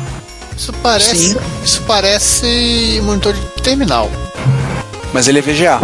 [0.55, 1.37] Isso parece, Sim.
[1.65, 4.09] isso parece monitor de terminal.
[5.11, 5.81] Mas ele é VGA.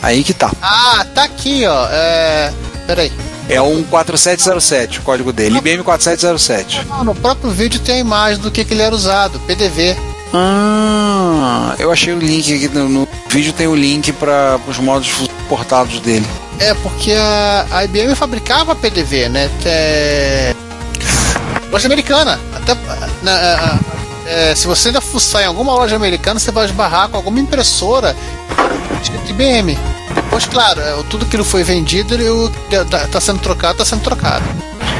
[0.00, 0.52] Aí que tá.
[0.62, 1.88] Ah, tá aqui, ó.
[1.90, 2.52] É.
[2.86, 3.10] Peraí.
[3.48, 5.58] É um 4707 o código dele.
[5.58, 6.86] IBM 4707.
[6.88, 9.96] Não, no próprio vídeo tem a imagem do que, que ele era usado, PDV.
[10.32, 15.10] Ah, eu achei o link aqui no, no vídeo tem o link para os modos
[15.48, 16.26] portados dele.
[16.58, 19.50] É, porque a, a IBM fabricava PDV, né?
[19.64, 20.54] É...
[21.70, 22.38] Loja americana.
[22.54, 22.74] Até,
[23.22, 23.78] na, a- a-
[24.26, 28.14] é, se você ainda fuçar em alguma loja americana, você vai esbarrar com alguma impressora
[29.02, 29.76] de IBM.
[30.14, 32.50] Depois, claro, é, tudo que foi vendido, ele, o-
[32.90, 34.44] tá, tá sendo trocado, tá sendo trocado.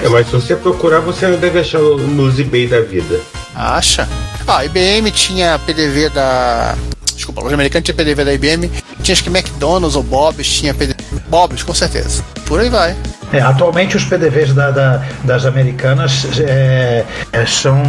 [0.03, 3.21] É, mas se você procurar, você não deve achar no- nos eBay da vida.
[3.55, 4.09] Acha?
[4.46, 6.74] Ah, a IBM tinha PDV da.
[7.14, 8.70] Desculpa, a loja americana tinha PDV da IBM.
[9.03, 10.96] Tinha acho que McDonald's ou Bob's tinha PDV.
[11.29, 12.24] Bob's, com certeza.
[12.46, 12.96] Por aí vai.
[13.33, 17.81] É, atualmente os PDVs da- da- das americanas é, é, são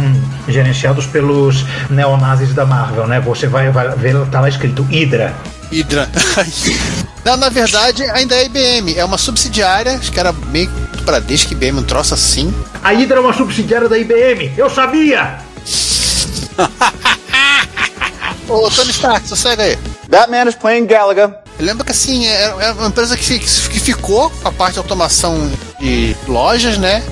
[0.46, 3.18] gerenciados pelos neonazis da Marvel, né?
[3.20, 5.34] Você vai, vai ver, tá lá escrito Hydra.
[5.72, 6.08] Hydra.
[7.24, 8.94] Não, na verdade, ainda é IBM.
[8.96, 10.70] É uma subsidiária, acho que era meio
[11.04, 12.54] Bradesco IBM, um troço assim.
[12.82, 15.38] A Hydra é uma subsidiária da IBM, eu sabia!
[18.48, 19.78] Ô, Tony Stark, sossega aí.
[20.08, 21.36] Batman is playing Galaga.
[21.58, 24.78] Eu lembro que assim, é é uma empresa que, que ficou com a parte de
[24.78, 27.02] automação de lojas, né?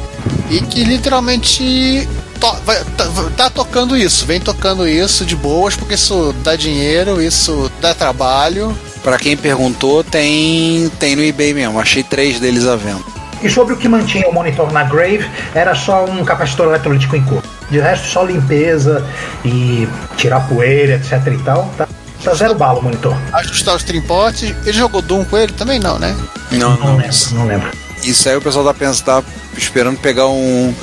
[0.51, 2.09] E que literalmente
[2.41, 3.05] to- vai- tá,
[3.37, 8.77] tá tocando isso, vem tocando isso de boas, porque isso dá dinheiro, isso dá trabalho.
[9.03, 11.81] Para quem perguntou, tem tem no eBay mesmo.
[11.81, 13.03] Achei três deles à venda.
[13.43, 15.25] E sobre o que mantinha o monitor na Grave,
[15.55, 17.43] era só um capacitor eletrolítico em cor.
[17.71, 19.05] De resto, só limpeza
[19.45, 21.73] e tirar poeira, etc e tal.
[21.77, 21.89] Tá,
[22.25, 23.17] tá zero bala o monitor.
[23.33, 24.55] Ajustar os trimpotes.
[24.67, 25.79] Ele jogou Doom com ele também?
[25.79, 26.17] Não, né?
[26.51, 27.71] Não, Não lembro, não lembro.
[28.03, 29.23] Isso aí o pessoal tá pensando, tá
[29.57, 30.75] esperando pegar um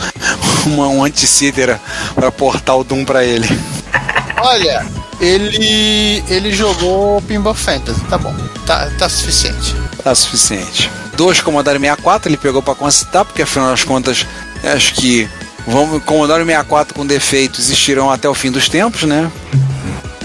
[0.68, 1.80] uma, um anti-cítera
[2.14, 3.48] para portar o Doom para ele.
[4.40, 4.86] Olha,
[5.20, 8.36] ele ele jogou Pinball Fantasy, tá bom.
[8.66, 9.76] Tá, tá suficiente.
[10.04, 10.92] Tá suficiente.
[11.16, 14.26] dois Commodore 64, ele pegou para consultar, porque afinal das contas,
[14.64, 15.28] acho que
[15.68, 19.30] vamos, Commodore 64 com defeito existirão até o fim dos tempos, né?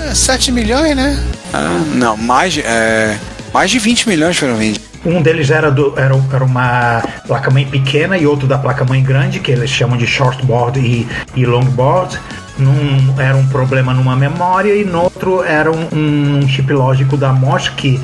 [0.01, 1.23] É, 7 milhões, né?
[1.53, 3.19] Ah, não, mais, é,
[3.53, 4.93] mais de 20 milhões foram vendidos.
[5.05, 9.51] Um deles era, do, era, era uma placa-mãe pequena e outro da placa-mãe grande, que
[9.51, 12.19] eles chamam de shortboard e, e longboard.
[12.57, 17.33] Num, era um problema numa memória e no outro era um, um chip lógico da
[17.33, 18.01] MOS que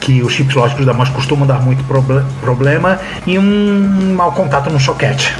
[0.00, 4.68] que os chips lógicos da MOS costumam dar muito proble problema e um mau contato
[4.68, 5.34] no soquete.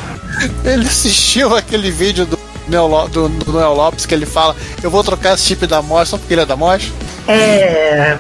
[0.65, 5.05] Ele assistiu aquele vídeo do Noel, do, do Noel Lopes que ele fala: Eu vou
[5.05, 6.93] trocar esse chip da MOS só porque ele é da MOS?
[7.29, 8.17] É.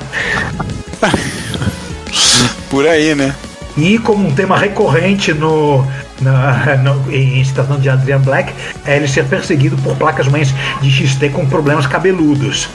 [2.71, 3.35] Por aí, né?
[3.77, 5.85] E como um tema recorrente no,
[6.21, 8.53] na, no, em Estação de Adrian Black,
[8.87, 12.69] é ele ser perseguido por placas mães de XT com problemas cabeludos.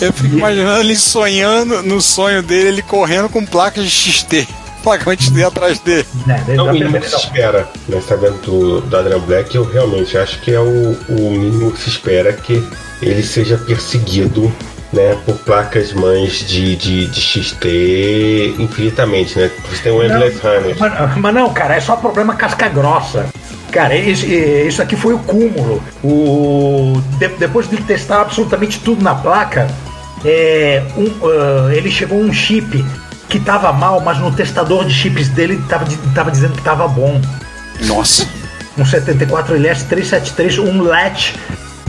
[0.00, 4.48] Eu fico imaginando ele sonhando, no sonho dele, ele correndo com placas de XT.
[4.82, 6.06] Placa de atrás dele.
[6.48, 8.00] É, é o mínimo que se espera, né?
[8.00, 11.90] Sabendo do, do Adrian Black, eu realmente acho que é o, o mínimo que se
[11.90, 12.66] espera que
[13.00, 14.52] ele seja perseguido
[14.92, 19.50] né, por placas mães de, de, de XT infinitamente, né?
[19.68, 20.76] Você tem um Endless Runner.
[20.78, 23.26] Mas, mas, não, cara, é só problema casca grossa.
[23.70, 25.82] Cara, isso, isso aqui foi o cúmulo.
[26.04, 29.66] O, de, depois de testar absolutamente tudo na placa,
[30.24, 32.84] é, um, uh, ele chegou um chip
[33.32, 37.18] que tava mal, mas no testador de chips dele tava, tava dizendo que tava bom.
[37.86, 38.28] Nossa.
[38.76, 41.34] Um 74LS 373, um latch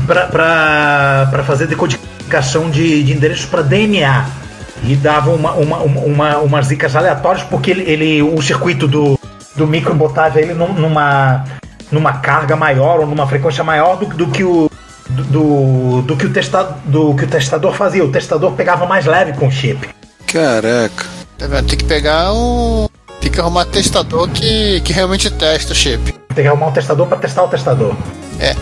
[0.08, 4.26] para fazer decodificação de, de endereços para DNA.
[4.86, 9.20] E dava uma, uma, uma, umas dicas aleatórias, porque ele, ele, o circuito do,
[9.54, 11.44] do micro botava ele numa,
[11.92, 14.72] numa carga maior ou numa frequência maior do, do que o
[15.10, 18.04] do, do, do, que o testa, do que o testador fazia.
[18.04, 19.90] O testador pegava mais leve com o chip.
[20.26, 21.23] Caraca.
[21.50, 22.88] Tá Tem que pegar um.
[23.20, 26.14] Tem que arrumar testador que, que realmente testa o chip.
[26.34, 27.96] Tem que arrumar um testador para testar o testador.
[28.40, 28.56] É.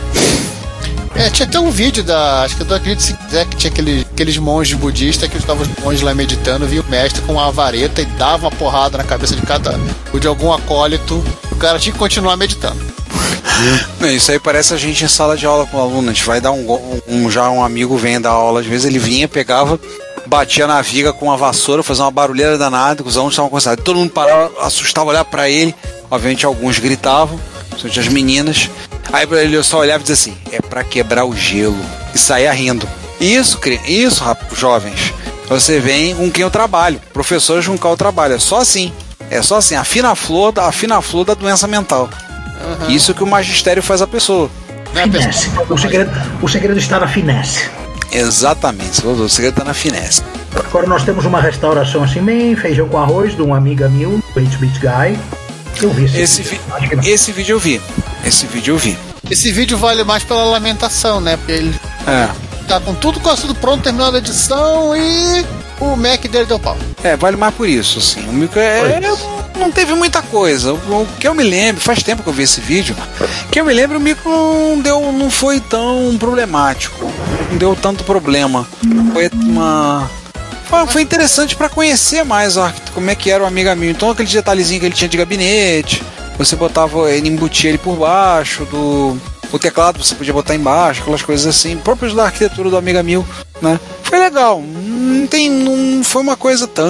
[1.16, 2.44] É, tinha até um vídeo da.
[2.44, 5.84] Acho que do Acredito se quiser que tinha aquele, aqueles monges budistas que estavam os
[5.84, 9.36] monges lá meditando, viu o mestre com uma vareta e dava uma porrada na cabeça
[9.36, 9.80] de cada.
[10.12, 11.24] ou de algum acólito.
[11.52, 12.80] O cara tinha que continuar meditando.
[14.02, 16.10] Isso aí parece a gente em sala de aula com o aluno.
[16.10, 18.98] A gente vai dar um, um, já um amigo vem dar aula, às vezes ele
[18.98, 19.80] vinha, pegava,
[20.32, 23.84] batia na viga com uma vassoura, fazia uma barulheira danada, os alunos estavam conversados.
[23.84, 25.76] Todo mundo parava, assustava, olhar para ele.
[26.10, 28.70] Obviamente alguns gritavam, principalmente as meninas.
[29.12, 31.78] Aí ele só olhava e dizia assim: é para quebrar o gelo.
[32.16, 32.88] E saía rindo.
[33.20, 34.24] Isso, isso,
[34.56, 35.14] jovens.
[35.50, 37.02] Você vem com quem eu trabalho.
[37.12, 38.36] Professores com quem eu trabalho.
[38.36, 38.94] É só assim.
[39.30, 39.76] É só assim.
[39.76, 42.10] A fina flor, a fina flor da doença mental.
[42.64, 42.90] Uhum.
[42.90, 44.50] Isso que o magistério faz a pessoa.
[44.94, 45.52] Finesse.
[45.70, 47.81] O segredo, o segredo está na finesse.
[48.12, 50.22] Exatamente, o segredo está na finesse.
[50.54, 54.80] Agora nós temos uma restauração assim, bem feijão com arroz, de um amiga meu, 8-bit
[54.80, 55.18] guy.
[55.82, 57.02] Eu vi esse, esse vídeo.
[57.02, 57.82] Vi esse vídeo eu vi.
[58.26, 58.98] Esse vídeo eu vi.
[59.30, 61.38] Esse vídeo vale mais pela lamentação, né?
[61.38, 62.30] Porque ele é.
[62.68, 65.46] tá com tudo quase tudo pronto, terminando a edição e
[65.82, 66.78] o Mac dele deu pau.
[67.04, 68.22] É, vale mais por isso, assim.
[68.30, 69.00] O micro é,
[69.58, 70.74] não teve muita coisa.
[70.74, 72.96] O que eu me lembro, faz tempo que eu vi esse vídeo,
[73.52, 77.12] que eu me lembro, o micro não deu, não foi tão problemático,
[77.50, 78.68] não deu tanto problema.
[79.14, 80.10] Foi uma
[80.88, 83.92] foi interessante para conhecer mais ó, como é que era o Amiga Mil.
[83.92, 86.02] Então aquele detalhezinho que ele tinha de gabinete,
[86.38, 89.18] você botava, ele embutia ele por baixo do
[89.52, 93.26] o teclado você podia botar embaixo, aquelas coisas assim, próprios da arquitetura do Amiga 1000,
[93.62, 93.80] né?
[94.04, 94.62] Foi legal.
[94.62, 96.84] Não tem, não foi uma coisa tão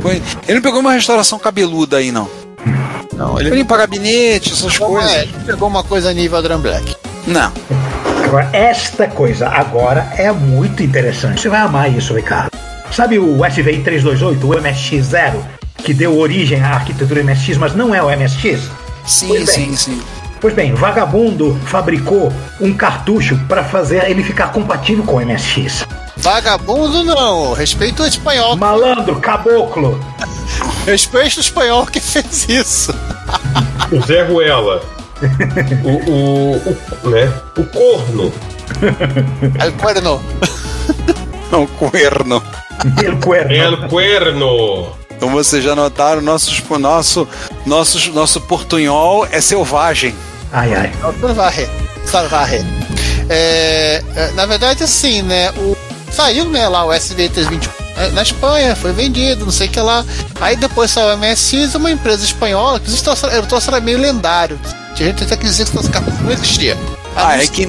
[0.00, 2.28] foi, ele não pegou uma restauração cabeluda aí não.
[3.14, 5.10] Não, ele, ele limpa gabinete, essas coisas.
[5.10, 6.96] É, ele pegou uma coisa nível Adrian Black.
[7.26, 7.52] Não.
[8.24, 11.40] Agora, esta coisa agora é muito interessante.
[11.40, 12.50] Você vai amar isso, Ricardo.
[12.92, 15.42] Sabe o SVI 328, o MSX0,
[15.78, 18.70] que deu origem à arquitetura MSX, mas não é o MSX?
[19.06, 20.02] Sim, sim, sim.
[20.40, 25.84] Pois bem, Vagabundo fabricou um cartucho para fazer ele ficar compatível com o MSX.
[26.16, 28.56] Vagabundo não, respeito o espanhol.
[28.56, 29.98] Malandro, caboclo.
[30.86, 32.94] respeito o espanhol que fez isso.
[33.90, 34.82] O Zé Ruela.
[35.84, 37.32] o, o, o, né?
[37.56, 38.32] o corno.
[39.60, 40.22] El cuerno.
[41.52, 42.42] o cuerno.
[43.02, 43.54] El cuerno.
[43.54, 44.97] El cuerno.
[45.18, 47.28] Então vocês já notaram, nosso, nosso,
[47.66, 50.14] nosso, nosso portunhol é selvagem.
[50.52, 50.92] Ai, ai.
[51.20, 51.68] Salvarre.
[52.04, 52.64] Salvarre.
[53.28, 55.50] É, é, na verdade, assim, né?
[55.50, 55.76] O,
[56.12, 60.04] saiu né, lá o SV321 é, na Espanha, foi vendido, não sei o que lá.
[60.40, 64.56] Aí depois saiu o MSX, uma empresa espanhola, que o troço era meio lendário.
[64.94, 66.78] Tinha gente até que dizer que esse carro não existia.
[67.16, 67.68] Ah, é que,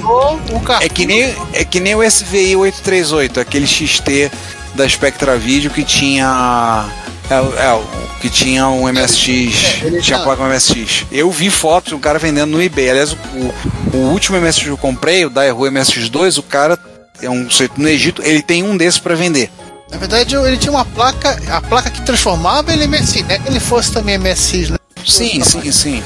[0.81, 4.31] é, que nem, é que nem o SVI 838, aquele XT
[4.75, 6.85] da Spectra Video que tinha
[7.29, 9.83] É, é, o que tinha um MSX.
[9.83, 11.05] É, tinha tá- placa MSX.
[11.11, 12.89] Eu vi fotos do cara vendendo no eBay.
[12.89, 16.77] Aliás, o, o último MSX que eu comprei, o Daihu MSX2, o cara
[17.21, 19.51] é um sujeito no Egito, ele tem um desses pra vender.
[19.91, 23.39] Na verdade, ele tinha uma placa, a placa que transformava ele em MSI, né?
[23.39, 24.77] Que ele fosse também MSX, né?
[25.05, 26.03] Sim, sim, sim.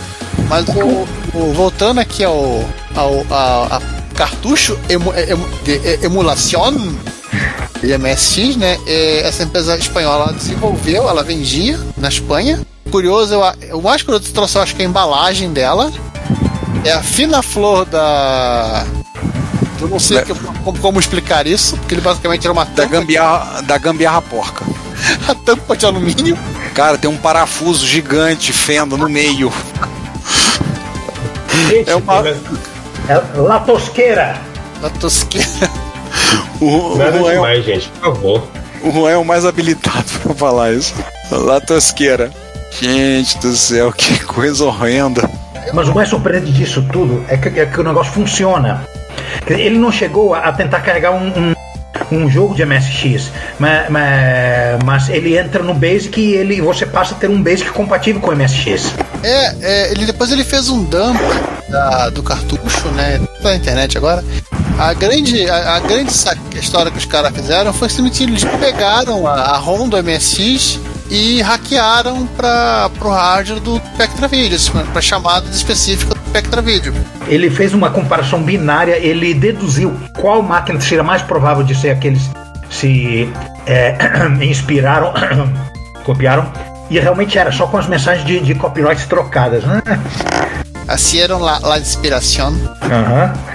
[0.49, 1.07] Mas o,
[1.37, 2.63] o- voltando aqui ao,
[2.95, 3.81] ao a, a
[4.15, 6.71] cartucho emu, emu, de e- emulação
[7.87, 8.77] de MSX, né?
[8.87, 12.61] é, essa empresa espanhola ela desenvolveu, ela vendia na Espanha.
[12.89, 15.91] Curioso, eu, o mais curioso que trouxe, eu acho que é a embalagem dela.
[16.85, 18.85] É a fina flor da.
[19.81, 22.71] Eu não sei Da- que- como, como explicar isso, porque ele basicamente era uma Da
[22.83, 24.65] tampa, gambiarra, da gambiarra porca.
[25.27, 26.37] a tampa de alumínio.
[26.73, 29.51] Cara, tem um parafuso gigante fendo no meio.
[31.69, 32.15] Gente, É uma.
[32.27, 34.39] é La Tosqueira.
[34.81, 35.69] da tosqueira.
[36.61, 38.47] O, o, Nada é, demais, gente, por favor.
[38.83, 40.93] o Juan é o mais habilitado pra falar isso.
[41.31, 42.31] La tosqueira.
[42.81, 45.29] Gente do céu, que coisa horrenda.
[45.73, 48.83] Mas o mais surpreendente disso tudo é que, é que o negócio funciona.
[49.47, 51.53] Ele não chegou a, a tentar carregar um, um,
[52.11, 57.13] um jogo de MSX, mas, mas, mas ele entra no Basic e ele, você passa
[57.13, 58.93] a ter um Basic compatível com o MSX.
[59.23, 61.19] É, é, ele depois ele fez um dump
[61.69, 63.19] da- do cartucho, né?
[63.41, 64.23] Tá na internet agora.
[64.77, 66.11] A grande, a, a grande
[66.55, 71.41] história que os caras fizeram foi simplesmente eles pegaram a, a ROM do MSX e
[71.41, 74.57] hackearam para pro hardware do Spectra Video,
[74.91, 76.93] para chamada específica do Spectra Video.
[77.27, 82.23] Ele fez uma comparação binária, ele deduziu qual máquina seria mais provável de ser aqueles
[82.69, 83.31] se
[83.67, 83.95] é,
[84.41, 85.13] inspiraram,
[86.03, 86.51] copiaram,
[86.89, 89.81] e realmente era só com as mensagens de, de copyright trocadas, né?
[90.93, 92.59] Hicieron la, la inspiración.
[92.81, 93.52] Aham.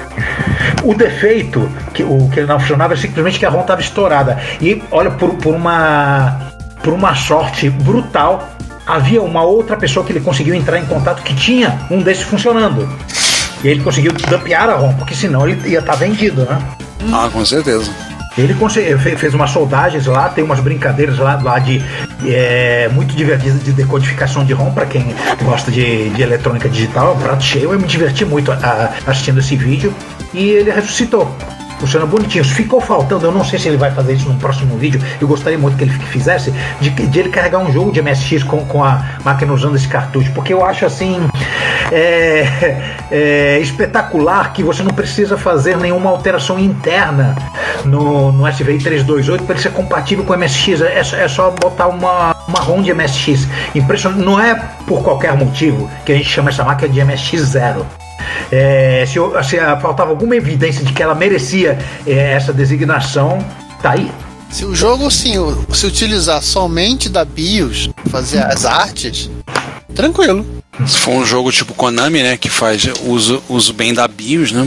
[0.85, 4.39] O defeito, que, o que ele não funcionava, é simplesmente que a ROM estava estourada.
[4.61, 6.49] E olha, por, por uma
[6.83, 8.49] por uma sorte brutal,
[8.87, 12.89] havia uma outra pessoa que ele conseguiu entrar em contato que tinha um desses funcionando.
[13.63, 16.59] E ele conseguiu dumpear a ROM, porque senão ele ia estar vendido, né?
[17.13, 17.91] Ah, com certeza.
[18.39, 18.55] Ele
[18.99, 21.83] fe- fez umas soldagens lá, tem umas brincadeiras lá, lá de
[22.25, 27.17] é, muito divertidas de decodificação de ROM para quem gosta de, de eletrônica digital, é
[27.17, 27.73] um prato cheio.
[27.73, 29.93] Eu me diverti muito a- assistindo esse vídeo
[30.33, 31.35] e ele ressuscitou.
[31.79, 32.45] Funciona bonitinho.
[32.45, 35.01] Ficou faltando, eu não sei se ele vai fazer isso no próximo vídeo.
[35.21, 38.65] Eu gostaria muito que ele fizesse de, de ele carregar um jogo de MSX com,
[38.65, 41.17] com a máquina usando esse cartucho, porque eu acho assim
[41.93, 47.37] é, é, espetacular que você não precisa fazer nenhuma alteração interna
[47.85, 50.81] no, no SVI 328 para ele ser compatível com o MSX.
[50.83, 53.47] É, só- é só botar uma, uma ROM de MSX.
[53.75, 54.25] Impressionante.
[54.25, 54.55] Não é
[54.87, 57.87] por qualquer motivo que a gente chama essa máquina de MSX zero.
[58.51, 63.45] É, se, eu- se, faltava alguma evidência de que ela merecia é, essa designação,
[63.83, 64.11] tá aí.
[64.51, 65.35] Se o jogo sim,
[65.73, 69.31] se utilizar somente da BIOS, fazer as artes,
[69.95, 70.45] tranquilo.
[70.87, 74.67] Se for um jogo tipo Konami, né, que faz uso, uso bem da BIOS, né?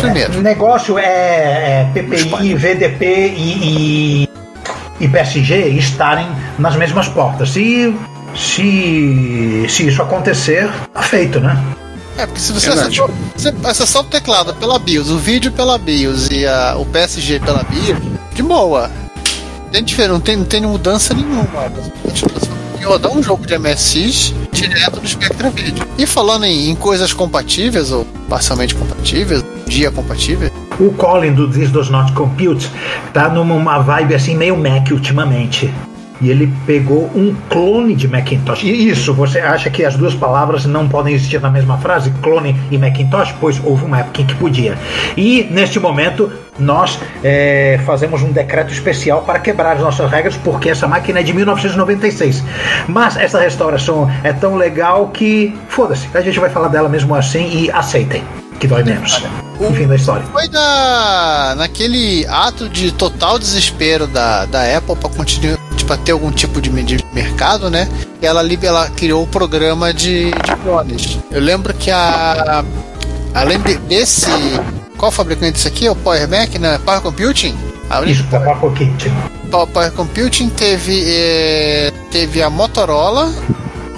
[0.00, 0.38] Primeiro.
[0.38, 4.28] O negócio é, é PPI, VDP e, e,
[5.00, 7.50] e PSG estarem nas mesmas portas.
[7.50, 7.94] Se,
[8.36, 11.60] se, se isso acontecer, tá feito, né?
[12.18, 12.88] É, porque se você Verdade.
[13.00, 17.40] acessou, você acessar o teclado pela BIOS, o vídeo pela BIOS e a- o PSG
[17.40, 17.98] pela BIOS,
[18.34, 18.90] de boa.
[19.72, 21.44] Tem diferença, não tem, não tem mudança nenhuma.
[22.02, 25.86] Pode rodar um jogo de MSX direto do Spectra Video.
[25.96, 31.70] E falando em, em coisas compatíveis, ou parcialmente compatíveis, dia compatíveis, O Colin do This
[31.70, 32.68] Does Not Compute
[33.14, 35.72] tá numa vibe assim meio Mac ultimamente.
[36.22, 38.62] E ele pegou um clone de Macintosh.
[38.62, 42.12] E isso, você acha que as duas palavras não podem existir na mesma frase?
[42.22, 43.34] Clone e Macintosh?
[43.40, 44.78] Pois houve uma época em que podia.
[45.16, 50.68] E neste momento nós é, fazemos um decreto especial para quebrar as nossas regras, porque
[50.70, 52.44] essa máquina é de 1996.
[52.86, 57.50] Mas essa restauração é tão legal que foda-se, a gente vai falar dela mesmo assim
[57.52, 58.22] e aceitem,
[58.60, 59.24] que dói menos.
[59.60, 60.24] Enfim da história.
[60.32, 66.30] foi na, naquele ato de total desespero da, da Apple para continuar para ter algum
[66.30, 67.88] tipo de, de mercado, né?
[68.20, 71.18] Ela, ela criou o programa de, de clones.
[71.30, 72.64] Eu lembro que a
[73.34, 74.30] além de- desse
[74.96, 75.86] qual fabricante disso aqui?
[75.86, 76.78] É o Power Mac, né?
[76.84, 77.56] Power Computing?
[77.90, 79.10] A Isso, para Papo Kit.
[79.50, 83.32] Power Power Computing teve eh, teve a Motorola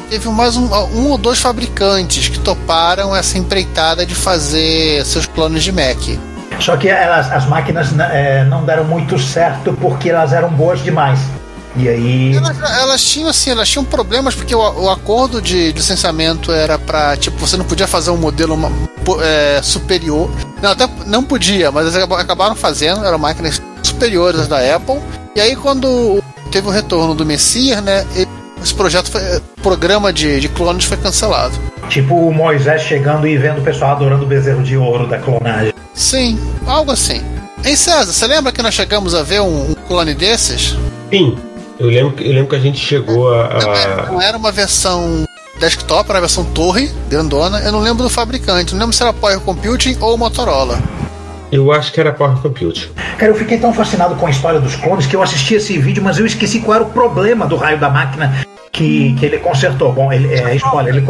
[0.09, 5.62] teve mais um, um ou dois fabricantes que toparam essa empreitada de fazer seus clones
[5.64, 5.99] de Mac.
[6.61, 11.18] Só que elas, as máquinas eh, não deram muito certo porque elas eram boas demais.
[11.77, 12.37] E aí.
[12.37, 17.16] Elas, elas tinham assim, elas tinham problemas porque o, o acordo de licenciamento era pra,
[17.16, 18.70] tipo, você não podia fazer um modelo uma-
[19.22, 20.31] é, superior.
[20.62, 25.01] Não, até não podia, mas eles acab- acabaram fazendo, eram máquinas superiores às da Apple.
[25.35, 26.22] E aí quando
[26.53, 28.07] teve o retorno do Messias, né?
[28.62, 29.20] Esse projeto, foi,
[29.62, 31.55] programa de, de clones foi cancelado.
[31.91, 35.75] Tipo o Moisés chegando e vendo o pessoal adorando o bezerro de ouro da clonagem.
[35.93, 37.20] Sim, algo assim.
[37.64, 40.77] Hein, César, você lembra que nós chegamos a ver um, um clone desses?
[41.11, 41.37] Sim,
[41.79, 43.49] eu lembro, que- eu lembro que a gente chegou a.
[43.61, 45.25] Não era, a- não era uma versão
[45.59, 47.61] desktop, era a versão torre, grandona.
[47.61, 50.79] Eu não lembro do fabricante, não lembro se era Power Computing ou Motorola.
[51.53, 52.91] Eu acho que era Power Computer.
[53.16, 56.03] Cara, eu fiquei tão fascinado com a história dos clones que eu assisti esse vídeo,
[56.03, 58.43] mas eu esqueci qual era o problema do raio da máquina
[58.75, 59.93] que, que ele consertou.
[59.93, 61.07] Bom, ele, é, spoiler, ele.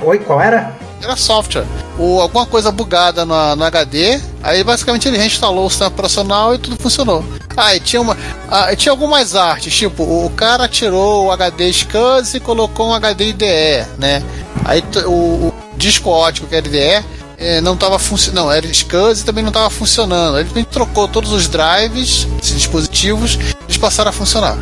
[0.00, 0.72] Oi, qual era?
[1.02, 1.66] Era software.
[1.98, 6.58] Ou alguma coisa bugada no, no HD, aí basicamente ele reinstalou o sistema operacional e
[6.58, 7.24] tudo funcionou.
[7.56, 8.16] Ah, e tinha uma.
[8.48, 12.94] Ah, e tinha algumas artes, tipo, o, cara tirou o HD SCSI e colocou um
[12.94, 14.22] HD IDE, né?
[14.64, 17.04] Aí o, o disco ótico que era IDE
[17.36, 18.44] eh, não estava funcionando.
[18.46, 20.38] Não, era SCSI e também não estava funcionando.
[20.38, 24.56] Ele trocou todos os drives, esses dispositivos, eles passaram a funcionar.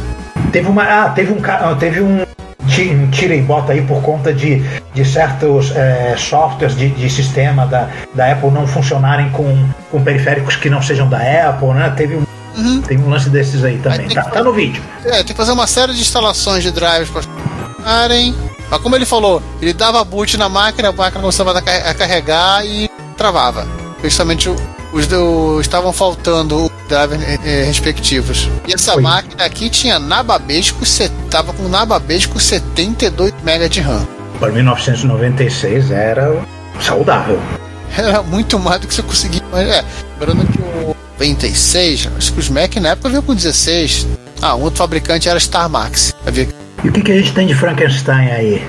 [0.53, 0.85] Teve uma.
[0.85, 1.41] Ah, teve um.
[1.45, 2.26] ah, Teve um.
[2.67, 4.63] Ti- Tira e bota aí por conta de,
[4.95, 10.57] de certos é, softwares de, de sistema da, da Apple não funcionarem com, com periféricos
[10.57, 11.93] que não sejam da Apple, né?
[11.97, 14.07] Teve um, tem um lance desses aí também.
[14.09, 14.83] tem Tá, que- tá no vídeo.
[15.05, 18.35] É, tem que fazer uma série de instalações de drives para funcionarem.
[18.71, 21.95] Mas como ele falou, ele dava boot na máquina, a máquina começava a ca- a
[21.95, 23.67] carregar e travava.
[24.03, 24.57] Justamente o-
[24.93, 28.49] os do, estavam faltando os drivers eh, respectivos.
[28.67, 29.03] E essa Oi.
[29.03, 34.07] máquina aqui tinha Nababesco, se- tava com Nababesco 72 MB de RAM.
[34.41, 36.37] Para 1996 era
[36.81, 37.41] saudável.
[37.97, 39.41] Era muito mais do que você conseguia.
[39.51, 39.83] Mas é,
[40.21, 44.07] lembrando que o 96, acho que os Mac na época veio com 16.
[44.43, 46.15] Ah, um outro fabricante era Star Max.
[46.27, 46.47] Havia
[46.85, 48.63] E o que, que a gente tem de Frankenstein aí?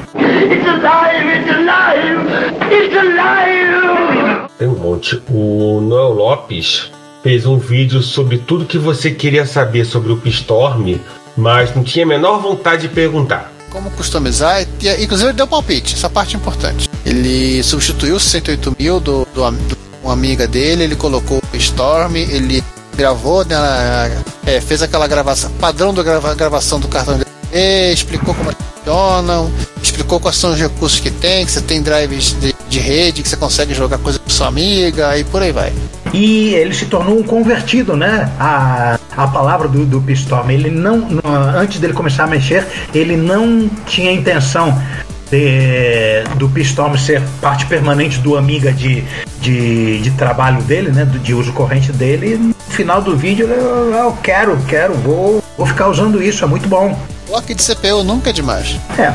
[4.58, 5.22] Tem um monte.
[5.30, 6.92] O Noel Lopes
[7.22, 10.96] fez um vídeo sobre tudo que você queria saber sobre o Pistorm,
[11.36, 13.52] mas não tinha a menor vontade de perguntar.
[13.70, 16.90] como customizar, e, inclusive ele deu palpite, essa parte é importante.
[17.06, 22.16] Ele substituiu os 108 mil do, do, do uma amiga dele, ele colocou o Storm,
[22.16, 22.64] ele
[22.96, 23.58] gravou, né,
[24.46, 28.50] é, fez aquela gravação, padrão da grava, gravação do cartão dele, explicou como
[28.88, 29.52] funcionam,
[29.84, 33.28] explicou quais são os recursos que tem, que você tem drives de, de rede, que
[33.30, 35.74] você consegue jogar coisa com sua amiga, e por aí vai.
[36.14, 38.32] E ele se tornou um convertido, né?
[38.40, 40.50] A, a palavra do, do Pistorm.
[40.50, 41.06] Ele não,
[41.56, 44.82] antes dele começar a mexer, ele não tinha intenção
[45.30, 49.04] de- do Pistorm ser parte permanente do Amiga de,
[49.42, 51.04] de, de trabalho dele, né?
[51.06, 52.36] De uso corrente dele.
[52.36, 56.42] E no final do vídeo, ele, eu, eu quero, quero, vou, vou ficar usando isso,
[56.46, 56.98] é muito bom.
[57.28, 58.76] Bloco de CPU nunca é demais.
[58.98, 59.14] É.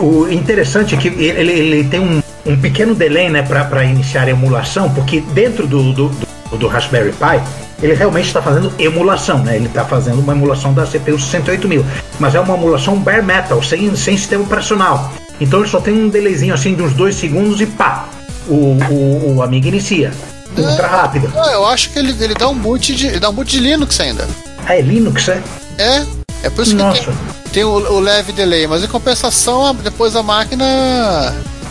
[0.00, 4.30] O interessante é que ele, ele- tem um, um pequeno delay né, para iniciar a
[4.30, 7.42] emulação, porque dentro do, do, do- do Raspberry Pi,
[7.82, 9.56] ele realmente está fazendo emulação, né?
[9.56, 11.84] Ele está fazendo uma emulação da CPU 68000,
[12.18, 15.12] mas é uma emulação bare metal, sem, sem sistema operacional.
[15.40, 18.08] Então ele só tem um delayzinho assim de uns dois segundos e pá,
[18.48, 18.54] o,
[18.90, 20.10] o, o Amiga inicia.
[20.56, 21.30] Ultra rápido.
[21.36, 23.18] Ah, eu acho que ele, ele dá um boot de.
[23.20, 24.26] dá um boot de Linux ainda.
[24.66, 25.42] Ah, é Linux, é?
[25.76, 26.02] É,
[26.42, 27.02] é por isso que Nossa.
[27.02, 30.64] tem, tem o, o leve delay, mas em compensação, depois a máquina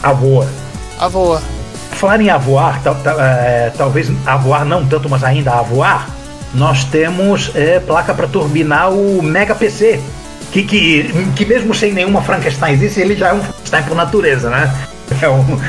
[0.04, 0.48] A voa.
[1.00, 1.42] a voa.
[1.92, 6.10] Falar em avoar, tal- tal- é, talvez avoar não tanto, mas ainda avoar,
[6.54, 10.00] nós temos é, placa para turbinar o Mega PC.
[10.52, 11.04] Que, que,
[11.36, 14.74] que mesmo sem nenhuma Frankenstein existe, ele já é um Frankenstein por natureza, né?
[15.22, 15.60] É um,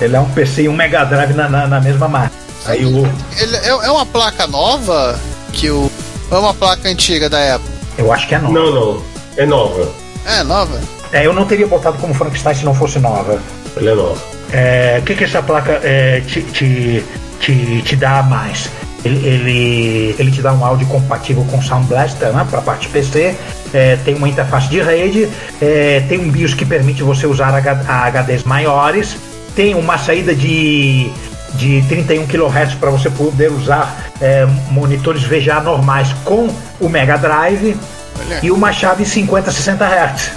[0.00, 2.32] ele é um PC e um Mega Drive na, na, na mesma máquina.
[2.66, 3.06] Aí o,
[3.38, 5.18] Ele é, é uma placa nova
[5.52, 5.90] que o.
[6.30, 7.75] É uma placa antiga da época.
[7.98, 8.54] Eu acho que é nova.
[8.54, 9.02] Não, não.
[9.36, 9.92] É nova.
[10.26, 10.80] É, nova.
[11.12, 13.40] É, eu não teria botado como Frankenstein se não fosse nova.
[13.76, 14.20] Ela é nova.
[14.52, 17.04] É, o que, que essa placa é, te, te,
[17.40, 18.68] te, te dá a mais?
[19.04, 22.88] Ele, ele, ele te dá um áudio compatível com Sound Blaster né, para a parte
[22.88, 23.36] PC,
[23.72, 25.28] é, tem uma interface de rede,
[25.62, 29.16] é, tem um BIOS que permite você usar H- HDs maiores,
[29.54, 31.12] tem uma saída de,
[31.54, 36.48] de 31 kHz para você poder usar é, monitores VGA normais com
[36.80, 37.76] o Mega Drive
[38.20, 38.40] Olha.
[38.42, 40.30] e uma chave 50 60 Hz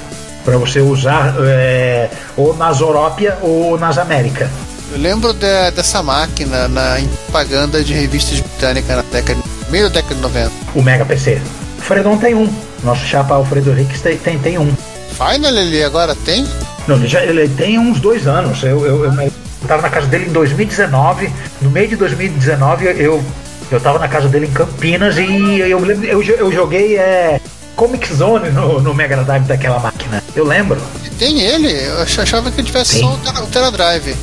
[0.45, 4.49] para você usar é, ou nas Europia ou nas Américas.
[4.91, 9.39] Eu lembro de- dessa máquina na propaganda de revistas britânicas na década
[9.69, 10.51] meio da década de 90.
[10.73, 11.39] O Mega PC.
[11.77, 12.51] O Fredon tem um.
[12.83, 14.73] Nosso chapa Alfredo Henriques tem, tem, tem um.
[15.11, 16.47] Final ele agora tem?
[16.87, 18.63] Não, ele, já, ele tem uns dois anos.
[18.63, 19.11] Eu, eu, eu
[19.67, 21.29] tava na casa dele em 2019.
[21.61, 23.23] No meio de 2019 eu,
[23.71, 27.39] eu tava na casa dele em Campinas e eu, lembro- eu, eu joguei é,
[27.75, 30.23] Comic Zone no, no Mega Drive daquela máquina.
[30.35, 30.79] Eu lembro.
[31.17, 31.71] Tem ele?
[31.71, 34.15] Eu ach- achava que ele tivesse só o Tera, o Tera Drive.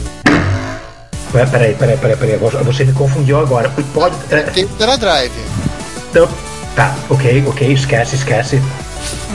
[1.35, 2.39] Ué, Peraí, peraí, peraí, peraí.
[2.65, 3.71] Você me confundiu agora.
[3.93, 4.15] Pode.
[4.31, 5.33] é, Tem o Tera Drive.
[6.11, 6.29] Então,
[6.75, 8.63] tá, ok, ok, esquece, esquece.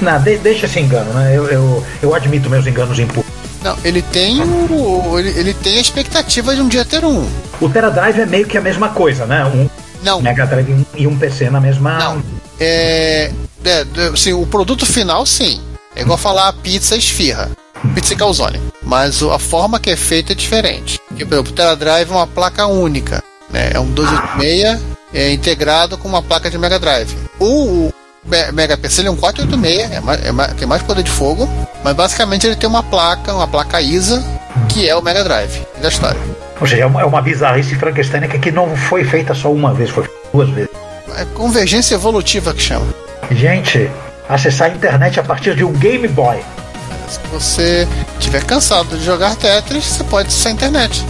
[0.02, 1.36] Não, de- deixa esse engano, né?
[1.36, 3.21] Eu, eu, eu admito meus enganos em público.
[3.64, 5.20] Não, ele tem o.
[5.20, 7.28] Ele, ele tem a expectativa de um dia ter um.
[7.60, 9.46] O Tera Drive é meio que a mesma coisa, né?
[9.46, 9.70] Um
[10.04, 11.98] Não, Mega Drive e um- PC na mesma.
[12.00, 12.24] Não.
[12.60, 13.32] é.
[13.64, 15.62] é, é, assim, o produto final, sim.
[15.96, 17.52] É igual falar pizza esfirra.
[17.94, 18.60] Pizza e calzone.
[18.82, 21.00] Mas a forma que é feita é diferente.
[21.08, 23.24] Porque, por exemplo, o Tera Drive é uma placa única.
[23.50, 23.72] Né?
[23.74, 24.80] É um 286
[25.14, 27.16] é, integrado com uma placa de Mega Drive.
[27.40, 27.92] O
[28.26, 31.50] Mega PC ele é um 486, é mais, é mais- tem mais poder de fogo.
[31.84, 34.24] Mas basicamente ele tem uma placa, uma placa ISA,
[34.70, 36.20] que é o Mega Drive da história.
[36.60, 39.90] Ou seja, é uma, é uma bizarrice frankensteiniana que não foi feita só uma vez,
[39.90, 40.70] foi feita duas vezes.
[41.18, 42.86] É convergência evolutiva que chama.
[43.32, 43.90] Gente,
[44.30, 46.38] acessar a internet a partir de um Game Boy.
[47.10, 47.88] Se você
[48.20, 51.04] estiver cansado de jogar Tetris, você pode acessar a internet.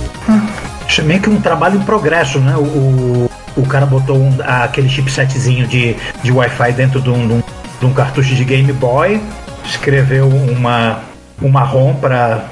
[0.88, 2.56] Isso é meio que um trabalho em progresso, né?
[2.58, 7.44] O, o, cara botou um- aquele chipsetzinho de, de Wi-Fi dentro de um, de um-
[7.80, 9.22] de um cartucho de Game Boy,
[9.66, 11.00] escreveu uma,
[11.42, 12.46] uma ROM para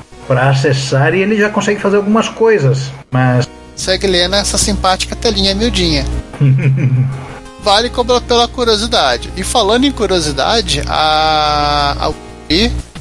[0.49, 2.91] acessar e ele já consegue fazer algumas coisas.
[3.11, 6.03] Mas Segue lendo essa simpática telinha miudinha.
[7.63, 9.29] vale cobrar pela curiosidade.
[9.37, 12.11] E falando em curiosidade, a, a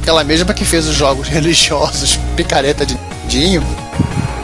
[0.01, 2.97] aquela mesma que fez os jogos religiosos Picareta de
[3.29, 3.63] Dinho,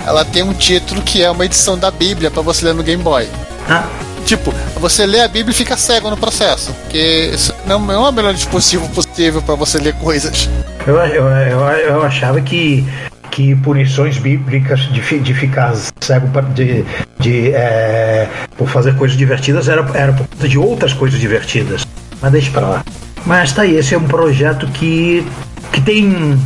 [0.04, 3.02] ela tem um título que é uma edição da Bíblia para você ler no Game
[3.02, 3.28] Boy.
[3.68, 3.84] ah,
[4.26, 8.10] Tipo, você lê a Bíblia e fica cego no processo, porque isso não é o
[8.12, 10.48] melhor dispositivo possível para você ler coisas.
[10.86, 12.86] eu, eu, eu, eu achava que,
[13.30, 16.86] que punições bíblicas de, de ficar cego pra- de,
[17.20, 18.26] de, é,
[18.56, 21.86] por fazer coisas divertidas era, era por conta de outras coisas divertidas.
[22.22, 22.84] Mas deixa pra lá.
[23.26, 25.26] Mas tá aí, esse é um projeto que,
[25.70, 26.40] que tem.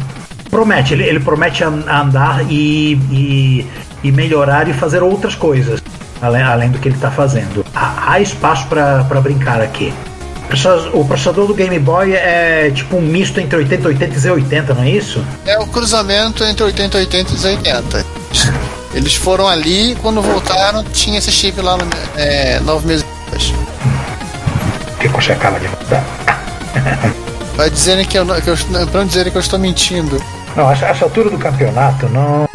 [0.51, 3.67] Promete, ele, ele promete an- andar e, e,
[4.03, 5.81] e melhorar e fazer outras coisas,
[6.23, 7.65] além, além do que ele está fazendo.
[7.75, 9.93] Há, há espaço para brincar aqui.
[10.95, 14.91] O processador- do Game Boy é tipo um misto entre 8080 e Z80, não é
[14.91, 15.23] isso?
[15.45, 18.07] É o cruzamento entre 80, 80 e 80.
[18.95, 21.87] Eles foram ali e quando voltaram tinha esse chip lá no,
[22.17, 23.53] é, nove meses depois.
[24.99, 26.03] Que você acaba de mudar.
[27.55, 30.19] Vai dizerem que eu, que eu pra não dizerem que eu estou mentindo.
[30.57, 32.49] Não, essa, essa altura do campeonato, não.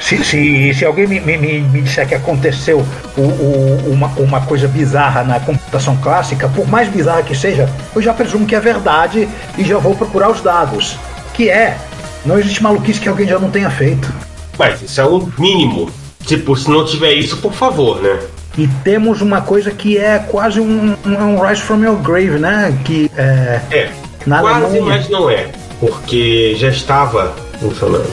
[0.00, 2.84] Se, se, se alguém me, me, me disser que aconteceu
[3.16, 8.00] o, o- uma, uma coisa bizarra na computação clássica, por mais bizarra que seja, eu
[8.00, 10.96] já presumo que é verdade e já vou procurar os dados.
[11.34, 11.76] Que é,
[12.24, 14.12] não existe maluquice que alguém já não tenha feito.
[14.56, 15.90] Mas isso é um mínimo.
[16.24, 18.18] Tipo, se não tiver isso, por favor, né?
[18.56, 22.76] E temos uma coisa que é quase um, um, um Rise from Your Grave, né?
[22.84, 23.60] Que é.
[23.70, 23.90] É,
[24.26, 24.84] Na quase, Alemanha.
[24.96, 25.46] mas não é.
[25.80, 28.08] Porque já estava funcionando.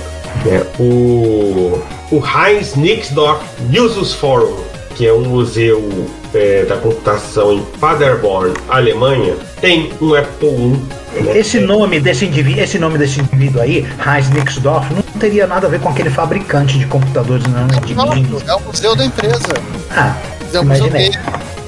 [0.45, 0.63] né?
[0.79, 3.43] O, o Heinz Nixdorf
[4.19, 4.55] Forum,
[4.95, 11.23] que é um museu é, da computação em Paderborn, Alemanha, tem um Apple I.
[11.23, 11.37] né?
[11.37, 15.69] Esse nome desse indivíduo, esse nome desse indivíduo aí, Heinz Nixdorf, não teria nada a
[15.69, 18.13] ver com aquele fabricante de computadores, não, de Não,
[18.47, 19.53] é o museu da empresa.
[19.91, 20.15] Ah,
[20.53, 21.09] É o museu imaginei.
[21.09, 21.19] dele.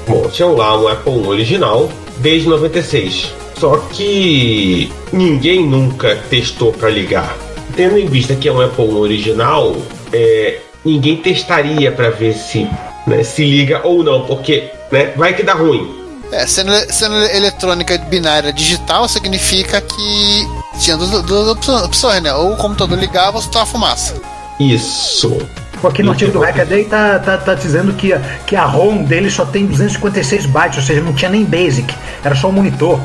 [0.06, 3.34] Bom, tinha lá um Apple I original desde 96.
[3.58, 7.36] Só que ninguém nunca testou para ligar.
[7.74, 9.76] Tendo em vista que é um Apple original,
[10.12, 12.68] é, ninguém testaria para ver se,
[13.06, 15.96] né, se liga ou não, porque né, vai que dá ruim.
[16.30, 20.48] É, sendo, sendo eletrônica binária digital, significa que
[20.80, 22.32] tinha duas, duas opções, né?
[22.34, 24.14] Ou o computador ligava ou soltava fumaça.
[24.60, 25.38] Isso.
[25.82, 29.30] Aqui no artigo do Hackaday tá, tá, tá dizendo que, a- que a ROM dele
[29.30, 31.94] só tem 256 bytes, ou seja, não tinha nem BASIC,
[32.24, 32.98] era só um monitor.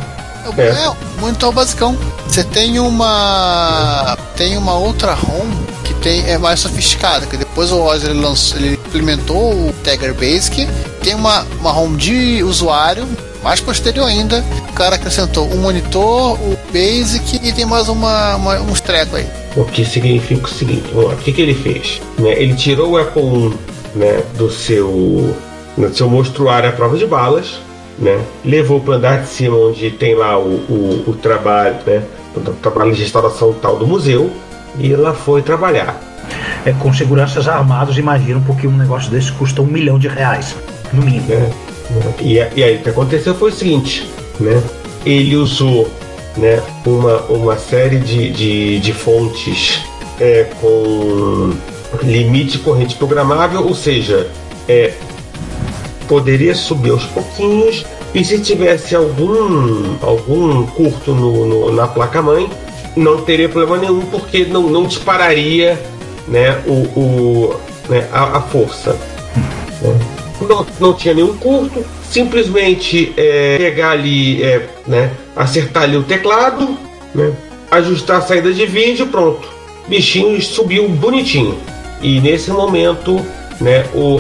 [0.58, 1.98] É, é muito basicão.
[2.28, 4.18] Você tem uma.
[4.36, 5.50] Tem uma outra ROM
[5.84, 10.14] que tem, é mais sofisticada, que depois o Oz ele lançou, ele implementou o Tiger
[10.14, 10.68] Basic.
[11.02, 13.08] Tem uma, uma ROM de usuário,
[13.44, 14.44] mais posterior ainda.
[14.70, 19.28] O cara acrescentou um monitor, o Basic e tem mais uma, uma, uns trecos aí.
[19.56, 22.02] O que significa o seguinte, o que, que ele fez?
[22.18, 25.36] Né, ele tirou o Apple I né, do seu,
[25.78, 27.60] do seu mostruário à prova de balas,
[27.98, 32.04] né, levou para o andar de cima onde tem lá o, o, o trabalho, né,
[32.36, 34.32] o trabalho de restauração tal do museu,
[34.78, 36.02] e ela foi trabalhar.
[36.66, 40.56] É, com seguranças armados, imagino, porque um negócio desse custa um milhão de reais,
[40.92, 41.28] no mínimo.
[41.28, 41.52] né?
[42.22, 44.64] E, e aí o que aconteceu foi o seguinte, né?
[45.06, 45.92] Ele usou
[46.38, 49.82] né, uma, uma série de, de, de fontes
[50.20, 51.54] é, com
[52.02, 54.28] limite de corrente programável, ou seja,
[54.68, 54.94] é,
[56.08, 62.50] poderia subir aos pouquinhos e se tivesse algum, algum curto no, no- na placa-mãe,
[62.96, 65.82] não teria problema nenhum, porque não, não dispararia
[66.28, 67.56] né, o, o,
[67.90, 68.96] né, a, a força.
[70.42, 76.78] Não, não tinha nenhum curto, simplesmente é, pegar ali, é, né, acertar ali o teclado,
[77.16, 77.32] né,
[77.72, 79.48] ajustar a saída de vídeo, pronto.
[79.88, 81.58] Bichinho subiu bonitinho.
[82.02, 83.20] E nesse momento,
[83.60, 84.18] né, o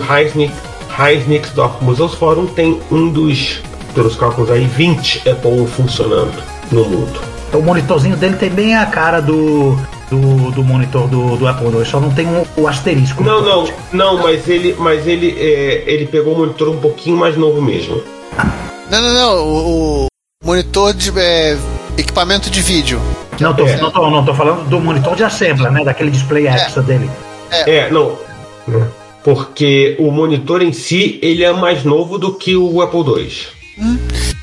[1.00, 3.62] Heisnicksdorf Museums Forum tem um dos,
[3.94, 7.20] pelos cálculos aí, 20 Apple funcionando no mundo.
[7.54, 9.78] O monitorzinho dele tem bem a cara do,
[10.10, 13.24] do, do monitor do, do Apple II, só não tem um, o asterisco.
[13.24, 17.38] Não, não, não, mas ele, mas ele, é, ele pegou o monitor um pouquinho mais
[17.38, 18.02] novo mesmo.
[18.90, 19.48] Não, não, não.
[19.48, 20.08] O, o
[20.46, 21.58] monitor de é,
[21.98, 23.00] equipamento de vídeo.
[23.40, 23.78] Não tô, é.
[23.78, 25.84] não, tô, não tô falando do monitor de assembla, né?
[25.84, 26.52] Daquele display é.
[26.52, 27.10] extra dele.
[27.52, 28.18] É, é não.
[29.24, 33.32] Porque o monitor em si, ele é mais novo do que o Apple II.
[33.80, 33.98] Hum.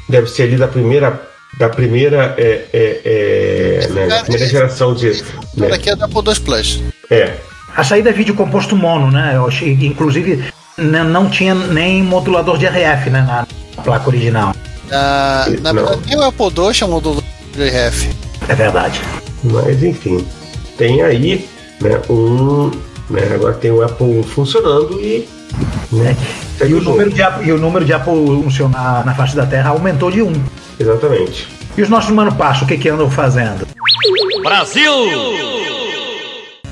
[0.08, 1.28] Deve ser ali da primeira
[1.58, 5.10] da primeira é, é, é né, da primeira geração de
[5.56, 5.68] né?
[5.68, 6.82] daqui é da Apple II Plus.
[7.10, 7.34] É.
[7.76, 9.32] A saída é vídeo composto mono né?
[9.34, 10.44] Eu achei, inclusive
[10.78, 13.46] não tinha nem modulador de RF né, na
[13.82, 14.54] placa original.
[14.90, 18.10] Ah, na verdade o Apple II é um modulador de RF
[18.48, 19.00] é verdade.
[19.44, 20.24] Mas enfim
[20.78, 21.46] tem aí
[21.80, 22.70] né, um
[23.10, 25.28] né, agora tem o Apple funcionando e
[25.92, 26.16] né,
[26.66, 30.10] e, o número de, e o número de Apple funcionar na face da Terra aumentou
[30.10, 30.32] de um
[30.80, 31.46] Exatamente.
[31.76, 33.66] E os nossos Mano Passo, o que, que andam fazendo?
[34.42, 34.90] Brasil!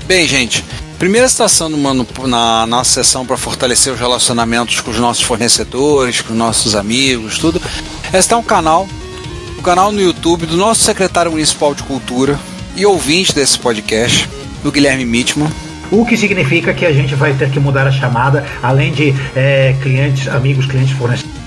[0.05, 0.65] Bem, gente,
[0.97, 6.33] primeira citação Mano na nossa sessão para fortalecer os relacionamentos com os nossos fornecedores, com
[6.33, 7.61] os nossos amigos, tudo.
[8.11, 8.87] Este é um canal,
[9.55, 12.39] o um canal no YouTube do nosso secretário municipal de cultura
[12.75, 14.27] e ouvinte desse podcast,
[14.63, 15.51] do Guilherme Mitman.
[15.91, 19.75] O que significa que a gente vai ter que mudar a chamada, além de é,
[19.81, 21.39] clientes, amigos, clientes, fornecedores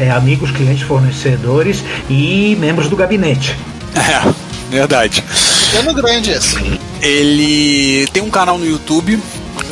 [0.00, 3.56] é, amigos, clientes, fornecedores e membros do gabinete.
[3.96, 4.34] É,
[4.70, 5.22] verdade.
[5.22, 6.56] Ficando grande esse.
[7.00, 9.20] Ele tem um canal no YouTube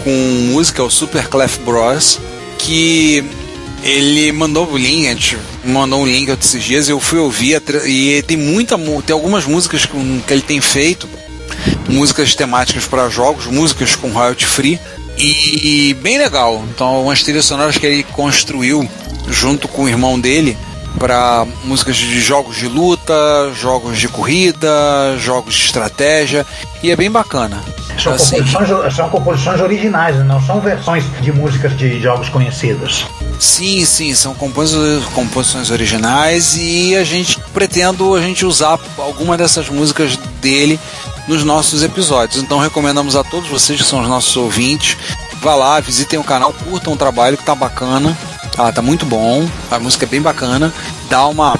[0.04, 0.10] com
[0.52, 2.20] música, o Super Clef Bros,
[2.56, 3.24] que
[3.82, 8.22] ele mandou o link, a gente mandou um link esses dias, eu fui ouvir e
[8.22, 11.08] tem muita tem algumas músicas que ele tem feito,
[11.88, 14.80] músicas temáticas para jogos, músicas com royalty free
[15.18, 16.64] e bem legal.
[16.74, 18.88] Então, umas trilhas sonoras que ele construiu
[19.28, 20.56] junto com o irmão dele
[20.98, 23.14] para músicas de jogos de luta,
[23.54, 26.46] jogos de corrida, jogos de estratégia
[26.82, 27.62] e é bem bacana.
[27.98, 33.06] São, assim, composições, são composições originais, não são versões de músicas de jogos conhecidos.
[33.38, 40.16] Sim, sim, são composições originais e a gente pretendo a gente usar alguma dessas músicas
[40.40, 40.78] dele
[41.26, 42.42] nos nossos episódios.
[42.42, 44.96] Então recomendamos a todos vocês que são os nossos ouvintes,
[45.40, 48.16] vá lá, visitem o canal, curtam o trabalho que tá bacana.
[48.56, 50.72] Ah, tá muito bom, a música é bem bacana.
[51.08, 51.58] Dá uma.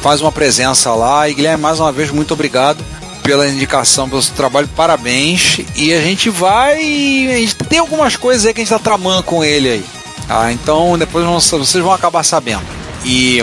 [0.00, 1.28] faz uma presença lá.
[1.28, 2.84] E Guilherme, mais uma vez, muito obrigado
[3.22, 5.60] pela indicação, pelo seu trabalho, parabéns.
[5.76, 6.76] E a gente vai.
[6.76, 9.84] A gente tem algumas coisas aí que a gente tá tramando com ele aí.
[10.26, 10.52] Tá?
[10.52, 12.62] Então depois vocês vão acabar sabendo.
[13.04, 13.42] E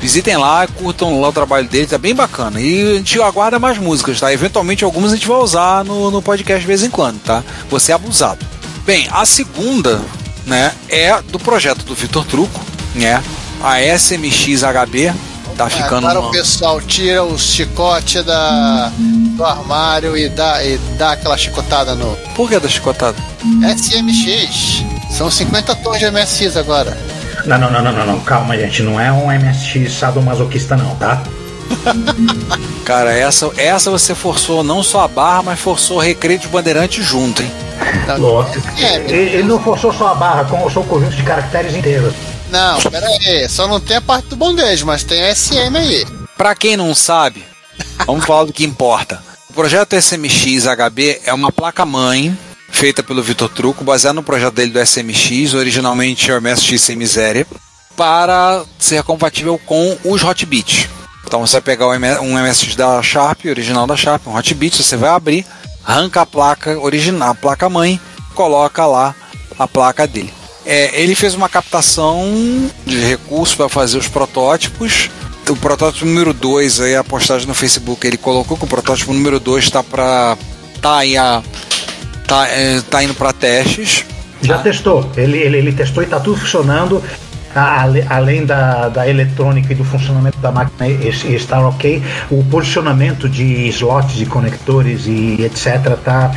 [0.00, 2.60] visitem lá, curtam lá o trabalho dele, tá bem bacana.
[2.60, 4.32] E a gente aguarda mais músicas, tá?
[4.32, 7.44] Eventualmente algumas a gente vai usar no, no podcast de vez em quando, tá?
[7.68, 8.44] Você é abusado.
[8.84, 10.00] Bem, a segunda
[10.46, 12.60] né, é do projeto do Vitor Truco,
[12.94, 13.22] né?
[13.62, 15.14] A SMX-HB
[15.56, 16.08] tá é, ficando.
[16.08, 21.94] Agora o pessoal tira o chicote da, do armário e dá, e dá aquela chicotada
[21.94, 22.16] no.
[22.34, 23.16] Por que da chicotada?
[23.76, 24.84] SMX.
[25.10, 26.96] São 50 tons de MSX agora.
[27.46, 28.20] Não, não, não, não, não, não.
[28.20, 28.82] calma, gente.
[28.82, 31.22] Não é um MSX sadomasoquista, não, tá?
[32.84, 37.02] Cara, essa, essa você forçou não só a barra, mas forçou o recreio de bandeirante
[37.02, 37.50] junto, hein?
[38.18, 38.60] Nossa.
[38.78, 42.12] É, ele não forçou só a barra, forçou o conjunto de caracteres inteiro.
[42.50, 43.48] Não, pera aí.
[43.48, 46.04] Só não tem a parte do bondage, mas tem SM aí.
[46.36, 47.44] Pra quem não sabe,
[48.06, 49.22] vamos falar do que importa.
[49.48, 52.36] O projeto SMX HB é uma placa-mãe
[52.80, 57.46] feita pelo Vitor Truco, baseada no projeto dele do SMX, originalmente o MSX sem miséria,
[57.94, 60.88] para ser compatível com os Hotbit.
[61.22, 65.10] Então você vai pegar um MSX da Sharp, original da Sharp, um Hotbit, você vai
[65.10, 65.44] abrir,
[65.84, 68.00] arranca a placa original, a placa mãe,
[68.34, 69.14] coloca lá
[69.58, 70.32] a placa dele.
[70.64, 72.32] É, ele fez uma captação
[72.86, 75.10] de recursos para fazer os protótipos.
[75.46, 79.38] O protótipo número 2, aí a postagem no Facebook, ele colocou que o protótipo número
[79.38, 80.38] 2 está para
[80.80, 81.42] tá aí a
[82.30, 84.04] tá, é, tá indo para testes.
[84.40, 84.62] Já tá?
[84.62, 85.10] testou.
[85.16, 87.02] Ele, ele, ele testou e está tudo funcionando
[88.08, 94.14] além da, da eletrônica e do funcionamento da máquina estar ok, o posicionamento de slots,
[94.14, 95.96] de conectores e etc.
[96.04, 96.32] Tá,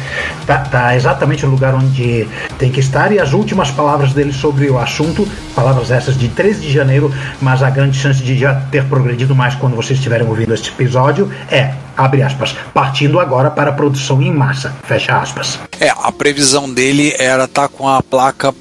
[0.46, 3.12] tá, tá exatamente no lugar onde tem que estar.
[3.12, 7.62] E as últimas palavras dele sobre o assunto, palavras essas de 13 de janeiro, mas
[7.62, 11.74] a grande chance de já ter progredido mais quando vocês estiverem ouvindo este episódio é
[11.96, 15.60] abre aspas, partindo agora para a produção em massa, fecha aspas.
[15.80, 18.54] É, a previsão dele era estar tá com a placa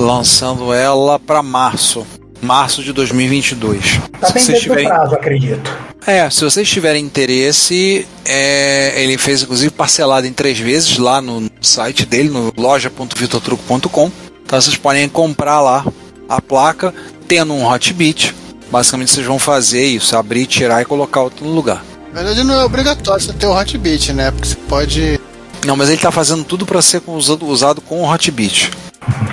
[0.00, 2.06] lançando ela para março.
[2.42, 4.00] março de 2022.
[4.20, 5.70] Tá se bem vocês dentro do tiverem, prazo, acredito.
[6.06, 11.50] é, se vocês tiverem interesse, é, ele fez inclusive parcelado em três vezes lá no
[11.60, 14.10] site dele, no loja.vitotruco.com.
[14.44, 15.84] Então vocês podem comprar lá
[16.28, 16.94] a placa,
[17.28, 18.34] tendo um hotbit.
[18.70, 21.84] Basicamente vocês vão fazer isso, abrir, tirar e colocar outro no lugar.
[22.12, 24.30] Na verdade, não é obrigatório você ter o Hotbit, né?
[24.32, 25.20] Porque você pode.
[25.64, 28.70] Não, mas ele está fazendo tudo para ser usado, usado com o hotbit.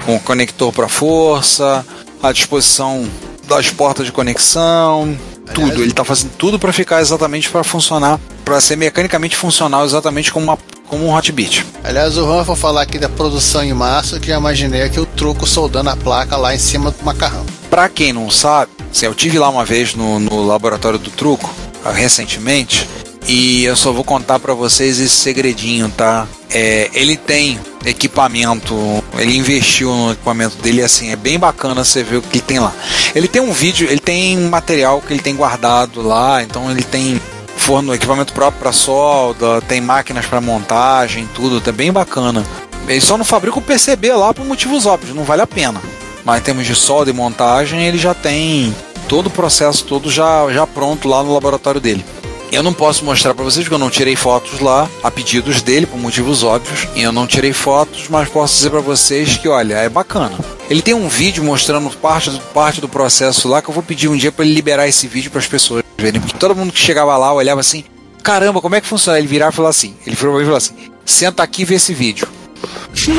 [0.05, 1.85] Com o conector para força,
[2.21, 3.07] a disposição
[3.47, 5.17] das portas de conexão,
[5.53, 5.81] tudo.
[5.81, 10.45] Ele está fazendo tudo para ficar exatamente para funcionar, para ser mecanicamente funcional exatamente como,
[10.45, 10.57] uma,
[10.87, 11.65] como um hotbit.
[11.83, 15.05] Aliás, o Juan foi falar aqui da produção em massa, que já imaginei aqui o
[15.05, 17.45] truco soldando a placa lá em cima do macarrão.
[17.69, 21.49] Para quem não sabe, assim, eu tive lá uma vez no, no laboratório do truco,
[21.93, 22.87] recentemente,
[23.27, 26.25] e eu só vou contar para vocês esse segredinho, tá?
[26.49, 28.73] É, ele tem equipamento,
[29.17, 32.73] ele investiu no equipamento dele, assim, é bem bacana você ver o que tem lá.
[33.13, 37.21] Ele tem um vídeo, ele tem material que ele tem guardado lá, então ele tem
[37.57, 42.45] forno, equipamento próprio para solda, tem máquinas para montagem, tudo, tá bem bacana.
[42.87, 45.81] Ele só não fabrica o PCB lá por motivos óbvios, não vale a pena.
[46.23, 48.73] Mas em termos de solda e montagem, ele já tem
[49.09, 52.05] todo o processo todo já, já pronto lá no laboratório dele.
[52.51, 55.85] Eu não posso mostrar para vocês porque eu não tirei fotos lá, a pedidos dele,
[55.85, 56.87] por motivos óbvios.
[56.95, 60.37] E eu não tirei fotos, mas posso dizer para vocês que, olha, é bacana.
[60.69, 64.07] Ele tem um vídeo mostrando parte do, parte do processo lá que eu vou pedir
[64.07, 66.21] um dia para ele liberar esse vídeo para as pessoas verem.
[66.21, 67.83] Porque todo mundo que chegava lá olhava assim:
[68.23, 69.17] caramba, como é que funciona?
[69.19, 70.73] Ele virava e falava assim: ele virou e falou assim:
[71.05, 72.27] senta aqui e vê esse vídeo.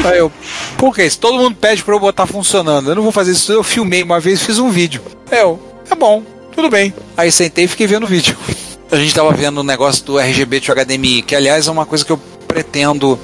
[0.04, 0.32] Aí eu,
[0.76, 1.18] por que isso?
[1.18, 2.90] Todo mundo pede pra eu botar funcionando.
[2.90, 5.02] Eu não vou fazer isso, eu filmei uma vez fiz um vídeo.
[5.30, 5.58] Eu,
[5.90, 6.22] é bom,
[6.54, 6.92] tudo bem.
[7.16, 8.36] Aí sentei e fiquei vendo o vídeo.
[8.90, 12.02] A gente tava vendo o negócio do RGB de HDMI, que aliás é uma coisa
[12.02, 13.18] que eu pretendo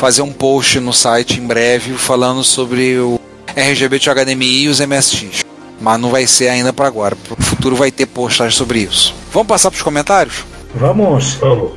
[0.00, 3.20] fazer um post no site em breve falando sobre o
[3.54, 5.44] RGB de HDMI e os MSX.
[5.78, 7.14] Mas não vai ser ainda para agora.
[7.14, 9.14] Pro futuro vai ter postagem sobre isso.
[9.32, 10.44] Vamos passar pros comentários?
[10.74, 11.34] Vamos.
[11.34, 11.72] Vamos.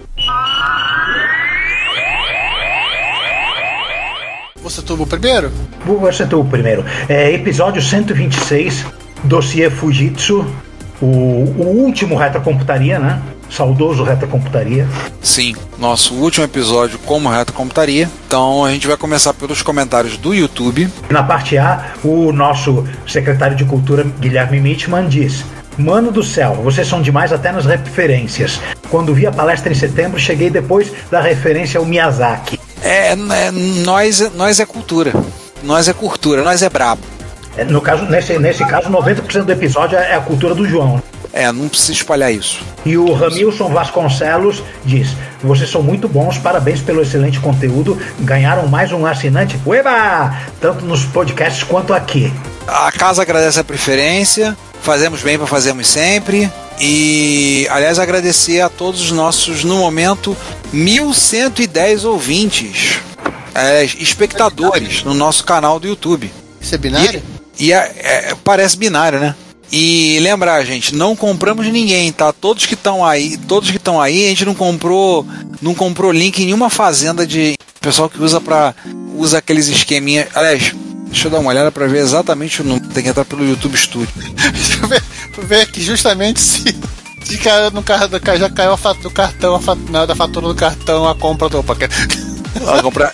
[4.64, 5.52] Você tuvo primeiro?
[5.86, 6.86] Você tu primeiro.
[7.10, 8.86] É, episódio 126,
[9.26, 10.46] dossiê Fujitsu,
[11.02, 13.22] o, o último retrocomputaria, né?
[13.50, 14.88] Saudoso retrocomputaria.
[15.22, 18.10] Sim, nosso último episódio como retrocomputaria.
[18.28, 20.90] Então a gente vai começar pelos comentários do YouTube.
[21.10, 25.46] Na parte A, o nosso secretário de Cultura, Guilherme Mitman, diz:
[25.78, 28.60] Mano do céu, vocês são demais até nas referências.
[28.90, 32.60] Quando vi a palestra em setembro, cheguei depois da referência ao Miyazaki.
[32.82, 33.52] É, é
[33.84, 35.14] nós, nós é cultura.
[35.64, 37.02] Nós é cultura, nós é brabo.
[37.58, 41.02] É, No caso, nesse, nesse caso, 90% do episódio é a cultura do João.
[41.32, 42.62] É, não precisa espalhar isso.
[42.86, 45.10] E o Ramilson Vasconcelos diz:
[45.44, 48.02] Vocês são muito bons, parabéns pelo excelente conteúdo.
[48.22, 49.60] Ganharam mais um assinante.
[49.66, 50.34] Ueba!
[50.62, 52.32] Tanto nos podcasts quanto aqui.
[52.66, 56.50] A casa agradece a preferência, fazemos bem para fazermos sempre.
[56.80, 60.36] E, aliás, agradecer a todos os nossos, no momento,
[60.72, 63.00] 1110 ouvintes,
[63.54, 66.32] é, espectadores no nosso canal do YouTube.
[66.62, 67.22] Isso é binário?
[67.60, 67.92] E, é-
[68.32, 69.36] é- parece binário, né?
[69.72, 72.32] E lembrar, gente, não compramos ninguém, tá?
[72.32, 75.26] Todos que estão aí, todos que estão aí, a gente não comprou,
[75.62, 78.74] não comprou link em nenhuma fazenda de pessoal que usa para
[79.18, 80.28] usa aqueles esqueminha.
[80.36, 80.74] Aliás,
[81.08, 82.88] deixa eu dar uma olhada para ver exatamente o número.
[82.90, 84.08] Tem que entrar pelo YouTube Studio.
[84.54, 85.04] Deixa eu ver,
[85.40, 86.64] ver aqui justamente se,
[87.24, 90.56] se caiu no carro já caiu a fatura do cartão, a fatura, da fatura do
[90.56, 91.60] cartão, a compra do.
[91.60, 91.88] Opa, que-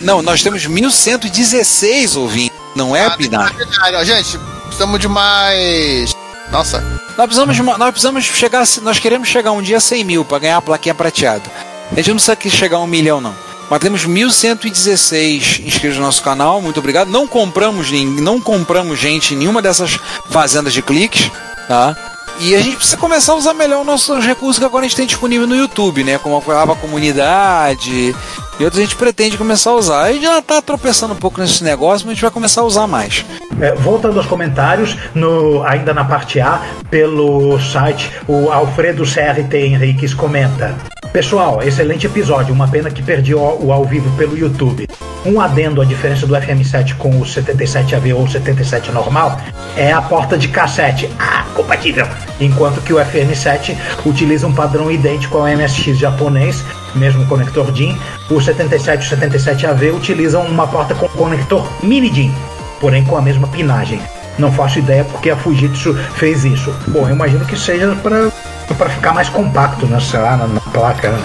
[0.01, 2.50] Não, nós temos 1116 ouvintes.
[2.75, 3.55] Não é binário.
[3.57, 3.99] binário.
[3.99, 6.15] Ó, Gente, precisamos de mais.
[6.51, 6.79] Nossa,
[7.17, 10.25] Nós precisamos, de uma- nós precisamos chegar, nós queremos chegar um dia a 100 mil
[10.25, 11.43] para ganhar a plaquinha prateada.
[11.91, 13.35] A gente não precisa que chegar a um milhão não.
[13.69, 16.61] Mas temos 1.116 inscritos no nosso canal.
[16.61, 17.09] Muito obrigado.
[17.09, 19.97] Não compramos não compramos gente em nenhuma dessas
[20.29, 21.31] fazendas de cliques,
[21.67, 21.95] tá?
[22.43, 24.97] E a gente precisa começar a usar melhor os nossos recursos que agora a gente
[24.97, 26.17] tem disponível no YouTube, né?
[26.17, 28.15] Como a comunidade
[28.59, 30.01] e outros a gente pretende começar a usar.
[30.05, 32.63] A gente já tá tropeçando um pouco nesse negócio, mas a gente vai começar a
[32.63, 33.23] usar mais.
[33.59, 40.13] É, voltando aos comentários, no- ainda na parte A, pelo site, o Alfredo CRT Henriques
[40.13, 40.75] comenta.
[41.13, 42.53] Pessoal, excelente episódio.
[42.55, 44.87] Uma pena que perdi o, o ao vivo pelo YouTube.
[45.25, 49.39] Um adendo à diferença do FM7 com o 77AV ou 77 normal
[49.77, 51.09] é a porta de cassete.
[51.19, 52.07] Ah, compatível.
[52.39, 56.63] Enquanto que o FM7 utiliza um padrão idêntico ao MSX japonês,
[56.95, 57.97] mesmo conector DIN.
[58.29, 62.33] O 77 e o 77AV utilizam uma porta com conector mini DIN
[62.81, 64.01] porém com a mesma pinagem.
[64.39, 66.73] Não faço ideia porque a Fujitsu fez isso.
[66.87, 68.31] Bom, eu imagino que seja para
[68.77, 71.09] para ficar mais compacto, né, sei lá, na, na placa.
[71.09, 71.19] né?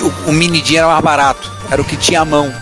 [0.00, 1.50] O, o mini D era mais barato.
[1.70, 2.52] Era o que tinha à mão.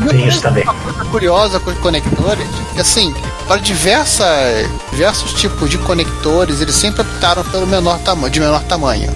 [0.00, 0.64] Tem isso também.
[0.64, 3.14] uma coisa curiosa com os conectores, que assim,
[3.46, 9.14] para diversas, diversos tipos de conectores, eles sempre optaram pelo menor tamanho, de menor tamanho.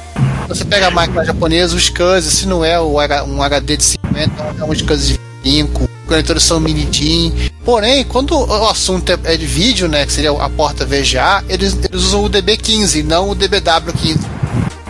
[0.49, 4.65] Você pega a máquina japonesa, o SCSI, se não é um HD de 50, é
[4.65, 7.51] um SCSI de 5, conectores são mini DIN.
[7.65, 11.77] Porém, quando o assunto é, é de vídeo, né, que seria a porta VGA, eles,
[11.83, 14.21] eles usam o DB15, não o DBW15.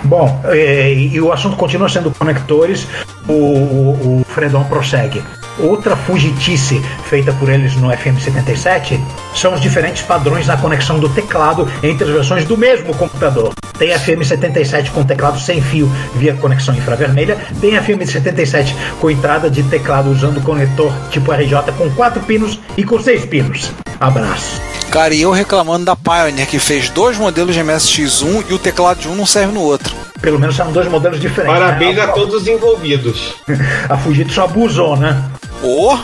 [0.06, 2.86] Bom, e, e, o assunto continua sendo conectores,
[3.28, 5.22] o, o, o Fredon prossegue.
[5.58, 9.00] Outra fugitice feita por eles no FM77
[9.34, 13.52] são os diferentes padrões na conexão do teclado entre as versões do mesmo computador.
[13.78, 20.10] Tem FM77 com teclado sem fio via conexão infravermelha, tem FM77 com entrada de teclado
[20.10, 23.72] usando conector tipo RJ com quatro pinos e com seis pinos.
[23.98, 24.75] Abraço.
[24.90, 29.00] Cara, e eu reclamando da Pioneer, que fez dois modelos de MSX1 e o teclado
[29.00, 29.94] de um não serve no outro.
[30.20, 31.58] Pelo menos são dois modelos diferentes.
[31.58, 32.02] Parabéns né?
[32.02, 33.34] a todos os envolvidos.
[33.88, 35.22] a Fujitsu abusou, né?
[35.62, 35.96] Oh.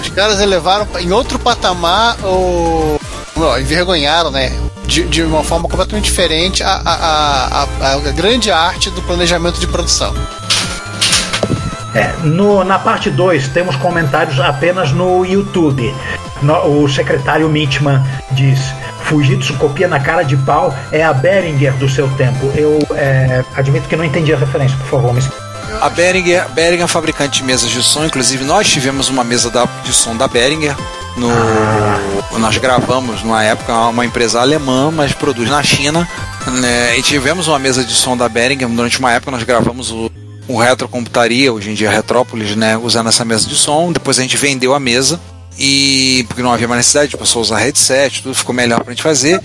[0.00, 2.98] Os caras elevaram em outro patamar o.
[3.36, 4.52] Não, envergonharam, né?
[4.84, 9.66] De, de, uma forma completamente diferente a, a, a, a, grande arte do planejamento de
[9.66, 10.14] produção.
[11.94, 15.94] É, no, na parte 2 temos comentários apenas no YouTube.
[16.66, 18.58] O secretário Mitman diz:
[19.04, 22.50] Fujitsu copia na cara de pau é a Behringer do seu tempo.
[22.54, 25.22] Eu é, admito que não entendi a referência, por favor, me
[25.80, 29.66] a Behringer, Behringer é fabricante de mesas de som, inclusive nós tivemos uma mesa da,
[29.82, 30.76] de som da Behringer.
[31.16, 31.28] No,
[32.38, 36.08] nós gravamos numa época uma empresa alemã, mas produz na China.
[36.46, 38.68] Né, e tivemos uma mesa de som da Behringer.
[38.68, 40.10] Durante uma época nós gravamos o,
[40.48, 43.92] o Retrocomputaria, hoje em dia Retrópolis, né, usando essa mesa de som.
[43.92, 45.20] Depois a gente vendeu a mesa
[45.58, 49.02] e porque não havia mais necessidade de pessoa usar headset, tudo ficou melhor pra gente
[49.02, 49.40] fazer.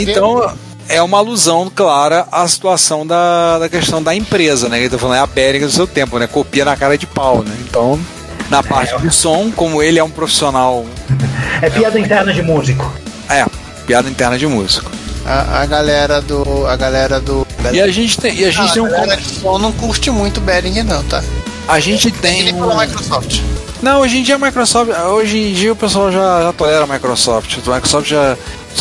[0.00, 0.54] Então
[0.88, 4.78] é uma alusão clara à situação da, da questão da empresa, né?
[4.78, 6.26] Ele tá falando, é a Bering do seu tempo, né?
[6.26, 7.54] Copia na cara de pau, né?
[7.60, 8.00] Então,
[8.48, 8.98] na parte é.
[8.98, 10.84] do som, como ele é um profissional.
[11.60, 12.94] É piada é, interna de músico.
[13.28, 13.44] É,
[13.84, 14.88] piada interna de músico.
[15.26, 16.64] A, a galera do.
[16.68, 17.44] A galera do.
[17.72, 18.32] E a gente tem.
[18.38, 18.86] E a gente ah, tem um.
[18.86, 21.20] A galera som não curte muito Bering, não, tá?
[21.68, 22.54] A gente tem.
[22.54, 22.76] Um...
[22.76, 23.42] Microsoft.
[23.80, 24.90] Não, hoje em dia a Microsoft.
[24.90, 27.58] Hoje em dia o pessoal já, já tolera a Microsoft.
[27.64, 28.36] A Microsoft já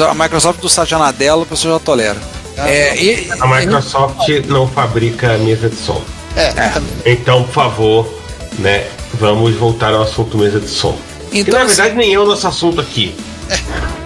[0.05, 2.17] a Microsoft do Satya Nadella, o pessoal já tolera.
[2.57, 4.39] É, e, a Microsoft e...
[4.47, 6.01] não fabrica mesa de som.
[6.35, 6.81] É, é.
[7.05, 8.13] Então, por favor,
[8.59, 10.97] né, vamos voltar ao assunto mesa de som.
[11.31, 13.15] Então, que na assim, verdade nem é o nosso assunto aqui.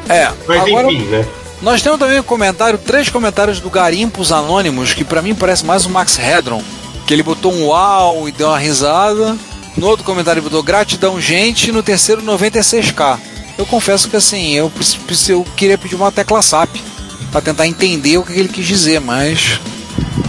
[0.09, 1.25] É, mas agora, enfim, né?
[1.61, 5.85] Nós temos também um comentário, três comentários do Garimpos Anônimos, que para mim parece mais
[5.85, 6.61] um Max Hedron,
[7.11, 9.37] que ele botou um uau e deu uma risada.
[9.75, 13.19] No outro comentário ele botou gratidão, gente, no terceiro 96k.
[13.57, 14.71] Eu confesso que assim, eu,
[15.27, 16.77] eu queria pedir uma tecla SAP
[17.29, 19.59] para tentar entender o que ele quis dizer, mas.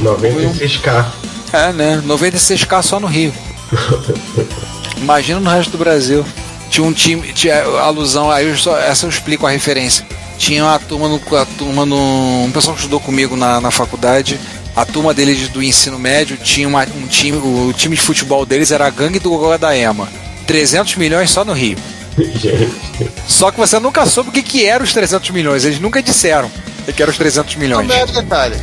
[0.02, 1.06] 96k.
[1.52, 2.02] É, né?
[2.04, 3.32] 96k só no Rio.
[4.98, 6.26] Imagina no resto do Brasil.
[6.68, 10.04] Tinha um time, tinha alusão, aí eu só, essa eu explico a referência.
[10.36, 11.20] Tinha uma turma no.
[11.36, 14.40] A turma no um pessoal que estudou comigo na, na faculdade.
[14.74, 17.36] A turma deles do ensino médio tinha uma, um time.
[17.36, 20.08] O time de futebol deles era a gangue do Goga da Ema.
[20.46, 21.76] 300 milhões só no Rio.
[23.26, 25.64] Só que você nunca soube o que, que eram os 300 milhões.
[25.64, 26.50] Eles nunca disseram
[26.94, 27.84] que eram os 300 milhões.
[27.84, 28.56] Um mero detalhe.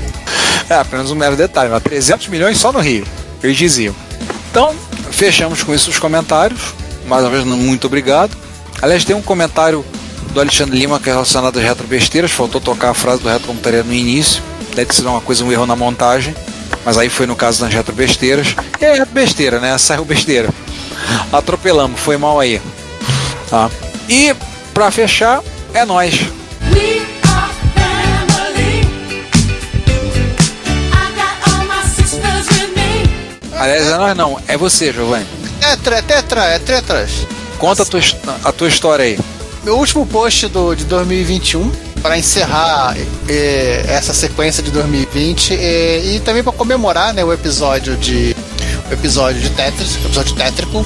[0.70, 1.70] É, apenas um mero detalhe.
[1.70, 3.08] Mas 300 milhões só no Rio.
[3.42, 3.96] Eles diziam.
[4.52, 4.76] Então,
[5.12, 6.62] fechamos com isso os comentários.
[7.08, 8.36] Mais uma vez, muito obrigado.
[8.82, 9.84] Aliás, tem um comentário
[10.32, 12.32] do Alexandre Lima que é relacionado às retrobesteiras.
[12.32, 14.44] Faltou tocar a frase do retrocomputaria no início.
[14.76, 16.36] Deve ser uma coisa, um erro na montagem.
[16.86, 18.56] Mas aí foi no caso das retrobesteiras.
[18.80, 19.78] E é besteira, né?
[19.78, 20.50] Saiu besteira.
[21.32, 22.62] Atropelamos, foi mal aí.
[23.50, 23.70] Tá?
[24.08, 24.36] E
[24.74, 25.42] para fechar,
[25.74, 26.20] é nós.
[33.60, 35.28] Aliás, é nós não, é você, Giovanni.
[35.60, 37.12] Tetra, é tetra, é tetras.
[37.58, 38.00] Conta a tua,
[38.46, 39.20] a tua história aí.
[39.64, 41.70] Meu último post do, de 2021,
[42.02, 42.96] para encerrar
[43.28, 48.36] é, essa sequência de 2020 é, e também para comemorar né, o episódio de
[48.90, 50.86] o episódio de Tetris, o episódio tétrico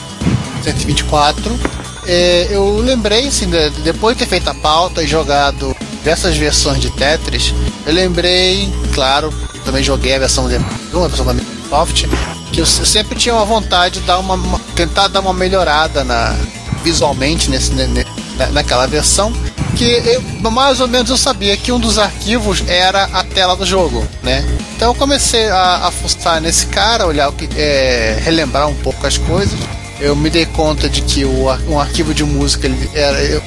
[0.63, 1.59] 124
[2.05, 6.79] é, eu lembrei, assim, de, depois de ter feito a pauta e jogado diversas versões
[6.79, 7.53] de Tetris,
[7.85, 9.33] eu lembrei, claro,
[9.63, 10.57] também joguei a versão de
[10.93, 12.05] uma versão da Microsoft,
[12.51, 16.03] que eu, eu sempre tinha uma vontade de dar uma, uma, tentar dar uma melhorada
[16.03, 16.35] na,
[16.83, 18.05] visualmente nesse, ne,
[18.51, 19.31] naquela versão,
[19.75, 23.65] que eu, mais ou menos eu sabia que um dos arquivos era a tela do
[23.65, 24.43] jogo, né?
[24.75, 29.05] Então eu comecei a, a fuçar nesse cara, olhar o que, é, relembrar um pouco
[29.05, 29.57] as coisas
[30.03, 33.41] eu me dei conta de que o, um arquivo de música ele era, eu,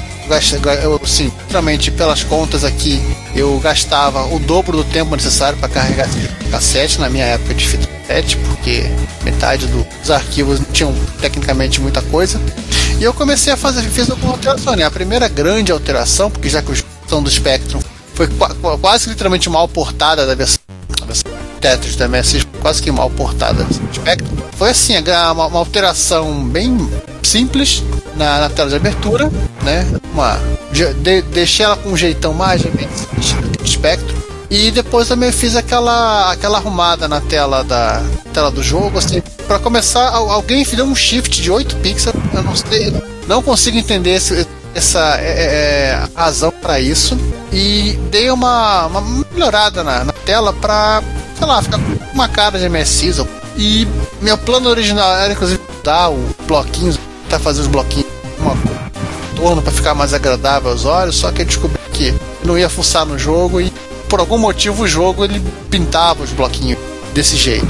[0.83, 3.01] eu, assim, literalmente pelas contas aqui,
[3.35, 6.09] eu gastava o dobro do tempo necessário para carregar
[6.51, 8.85] cassete na minha época de fita cassete, porque
[9.25, 12.41] metade dos arquivos não tinham tecnicamente muita coisa.
[12.99, 14.85] E eu comecei a fazer, fiz alguma alteração, né?
[14.85, 17.81] A primeira grande alteração, porque já que os são do Spectrum
[18.15, 18.29] foi
[18.81, 20.59] quase literalmente mal portada da versão,
[20.99, 24.37] da versão Tetris da MSX, quase que mal portada do Spectrum.
[24.57, 26.91] Foi assim, uma, uma alteração bem
[27.23, 27.83] simples
[28.17, 29.31] na, na, tela de abertura,
[29.63, 29.87] né?
[30.13, 30.39] Uma,
[30.73, 32.89] de, deixei ela com um jeitão mais bem
[33.65, 34.17] Spectrum.
[34.49, 38.03] E depois também fiz aquela, aquela arrumada na tela da
[38.33, 42.55] tela do jogo, assim, para começar, alguém deu um shift de 8 pixels, eu não
[42.55, 42.93] sei,
[43.27, 47.19] não consigo entender esse, essa é, é, é razão para isso
[47.51, 49.01] e dei uma, uma
[49.33, 51.03] melhorada na, na tela para
[51.37, 53.25] sei lá, ficar com uma cara de MSX.
[53.57, 53.87] E
[54.21, 58.09] meu plano original era inclusive dar o bloquinhos, tá fazendo os bloquinhos
[58.39, 58.57] uma
[59.35, 62.15] torno para ficar mais agradável aos olhos, só que eu descobri que
[62.45, 63.73] não ia fuçar no jogo e
[64.09, 66.79] por algum motivo o jogo ele pintava os bloquinhos
[67.13, 67.67] desse jeito.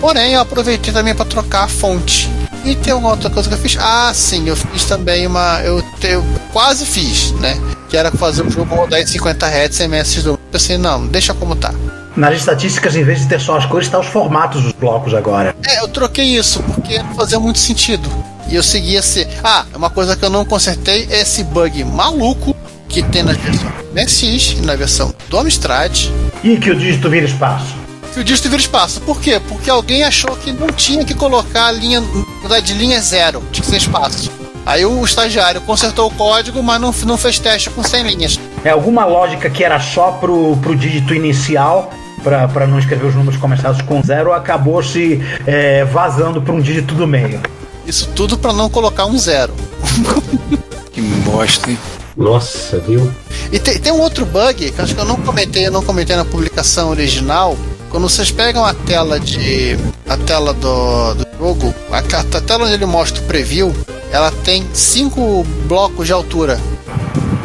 [0.00, 2.30] Porém, eu aproveitei também para trocar a fonte.
[2.64, 3.76] E tem alguma outra coisa que eu fiz?
[3.78, 5.60] Ah, sim, eu fiz também uma.
[5.62, 7.58] Eu, eu quase fiz, né?
[7.88, 10.30] Que era fazer o jogo rodar em 50 Hz sem MS do.
[10.30, 11.74] Eu pensei, não, deixa como tá.
[12.16, 15.54] Nas estatísticas, em vez de ter só as cores, tá os formatos dos blocos agora.
[15.66, 18.10] É, eu troquei isso, porque não fazia muito sentido.
[18.50, 19.26] E eu segui esse.
[19.44, 22.56] Ah, uma coisa que eu não consertei é esse bug maluco
[22.88, 26.10] que tem na versão MSX e na versão do Amstrad.
[26.42, 27.80] E que o dígito vira espaço
[28.12, 29.00] que o dígito vira espaço.
[29.02, 29.40] Por quê?
[29.48, 32.02] Porque alguém achou que não tinha que colocar a linha
[32.62, 34.30] de linha zero, tinha que ser espaço.
[34.66, 38.40] Aí o estagiário consertou o código, mas não, não fez teste com 100 linhas.
[38.64, 41.90] É alguma lógica que era só pro, pro dígito inicial,
[42.22, 46.94] para não escrever os números começados com zero, acabou se é, vazando para um dígito
[46.94, 47.40] do meio.
[47.90, 49.52] Isso tudo para não colocar um zero.
[50.92, 51.78] que bosta, hein?
[52.16, 53.12] Nossa, viu?
[53.50, 56.14] E tem, tem um outro bug que acho que eu não comentei, eu não comentei
[56.14, 57.56] na publicação original,
[57.90, 59.76] quando vocês pegam a tela de.
[60.08, 63.74] a tela do, do jogo, a, a tela onde ele mostra o preview,
[64.12, 66.60] ela tem cinco blocos de altura.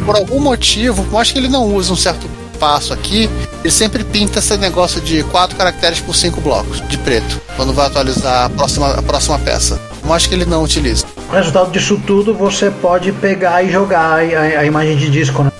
[0.04, 2.28] Por algum motivo, por mais que ele não use um certo
[2.60, 3.28] passo aqui,
[3.64, 7.88] ele sempre pinta esse negócio de quatro caracteres por cinco blocos de preto, quando vai
[7.88, 9.80] atualizar a próxima, a próxima peça.
[10.06, 11.04] Eu acho que ele não utiliza.
[11.28, 15.50] O resultado disso tudo você pode pegar e jogar a, a imagem de disco, né?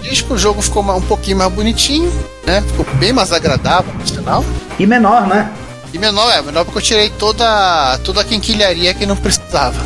[0.00, 2.10] disco, o jogo ficou um pouquinho mais bonitinho,
[2.46, 2.62] né?
[2.62, 4.44] Ficou bem mais agradável no final.
[4.78, 5.50] E menor, né?
[5.92, 9.78] E menor, é, menor porque eu tirei toda, toda a quinquilharia que não precisava.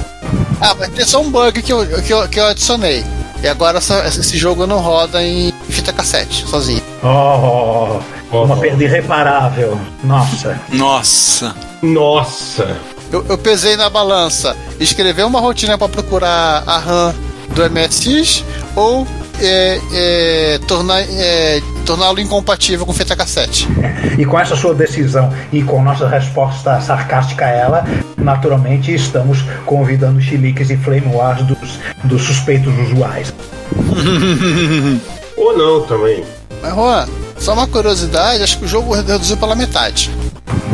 [0.60, 3.04] Ah, mas tem só um bug que eu, que eu, que eu adicionei.
[3.42, 6.82] E agora essa, esse jogo não roda em fita cassete, sozinho.
[7.02, 8.00] Oh,
[8.32, 8.60] oh uma oh.
[8.60, 9.78] perda irreparável.
[10.04, 10.60] Nossa.
[10.72, 11.54] Nossa.
[11.82, 12.76] Nossa.
[13.12, 14.57] Eu, eu pesei na balança.
[14.80, 17.14] Escrever uma rotina para procurar a RAM
[17.54, 18.44] do MSX
[18.74, 19.07] ou
[19.40, 23.68] é, é, tornar, é, torná-lo incompatível com fita cassete.
[24.18, 27.84] E com essa sua decisão e com nossa resposta sarcástica a ela,
[28.16, 33.32] naturalmente estamos convidando chiliques e flame wars dos, dos suspeitos usuais.
[35.36, 36.24] Ou não também.
[36.62, 37.07] Mas Juan,
[37.38, 40.11] só uma curiosidade, acho que o jogo reduziu pela metade.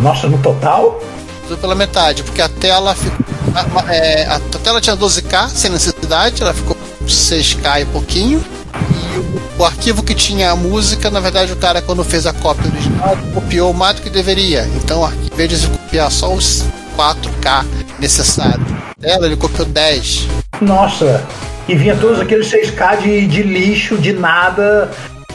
[0.01, 1.03] Nossa, no total?
[1.43, 3.24] Reduziu pela metade, porque a tela ficou.
[3.55, 6.76] A, é, a tela tinha 12K sem necessidade, ela ficou
[7.07, 8.45] 6K e pouquinho.
[8.74, 12.32] E o, o, arquivo que tinha a música, na verdade, o cara, quando fez a
[12.32, 14.68] cópia original, copiou mais do que deveria.
[14.76, 16.64] Então, em vez de copiar só os
[16.97, 17.66] 4K
[17.99, 18.66] necessários
[18.99, 20.28] dela, ele copiou 10.
[20.61, 21.22] Nossa!
[21.68, 24.90] E vinha todos aqueles 6K de, de lixo, de nada.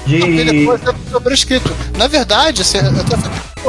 [0.05, 0.43] De...
[0.43, 1.75] depois é sobrescrito.
[1.97, 3.17] Na verdade, você até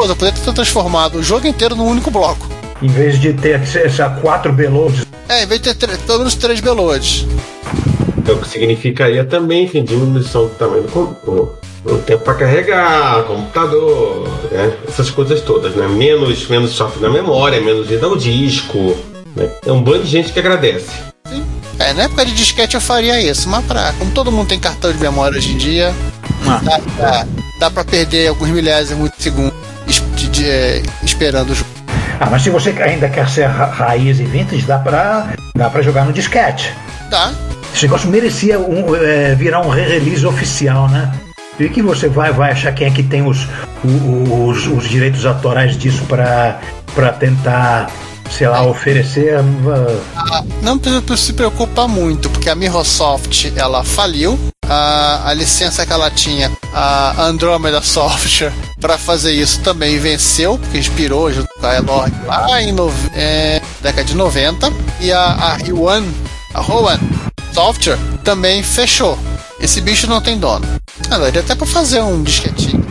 [0.07, 2.47] foi poderia ter transformado o jogo inteiro num único bloco.
[2.81, 5.05] Em vez de ter essa quatro beloads.
[5.29, 7.27] É, em vez de ter pelo menos três beloads.
[8.17, 14.29] Então, o que significaria também, enfim, diminuição do tamanho do, o tempo para carregar, computador,
[14.51, 14.73] né?
[14.87, 15.89] essas coisas todas, né?
[15.89, 18.97] Menos, menos software na memória, menos ida ao disco.
[19.35, 19.51] Né?
[19.67, 20.91] É um bando de gente que agradece.
[21.27, 21.45] Sim.
[21.79, 24.93] É, na época de disquete eu faria isso, mas pra, como todo mundo tem cartão
[24.93, 25.95] de memória hoje em dia,
[26.47, 26.61] ah.
[26.63, 27.27] dá, dá,
[27.61, 29.53] dá pra perder alguns milésimos de segundo
[30.45, 31.71] é, esperando o jogo.
[32.21, 35.83] Ah, mas se você ainda quer ser ra raiz e vintage, dá pra, dá pra
[35.83, 36.73] jogar no disquete.
[37.11, 37.33] Dá.
[37.73, 41.13] Esse negócio merecia um, é, virar um re-release oficial, né?
[41.61, 43.47] E que você vai, vai achar quem é que tem os,
[43.85, 47.91] os, os direitos autorais disso para tentar,
[48.31, 49.37] sei lá, oferecer.
[50.17, 54.39] Ah, não precisa se preocupar muito, porque a Microsoft ela faliu.
[54.69, 60.79] A, a licença que ela tinha, a Andromeda Software, para fazer isso também venceu, porque
[60.79, 64.71] inspirou junto com a Elorg lá em no, é, década de 90.
[65.01, 66.05] E a, a Yuan,
[66.55, 66.99] a Rowan
[67.53, 69.19] Software também fechou.
[69.61, 70.65] Esse bicho não tem dono.
[71.11, 72.85] Ah, daria até pra fazer um disquetinho.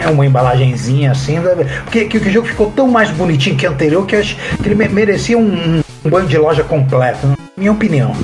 [0.00, 1.82] É uma embalagenzinha assim, né?
[1.84, 4.74] porque que, o jogo ficou tão mais bonitinho que o anterior que acho que ele
[4.74, 8.14] me- merecia um, um banho de loja completo, na minha opinião.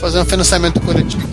[0.00, 1.26] Fazer um financiamento coletivo.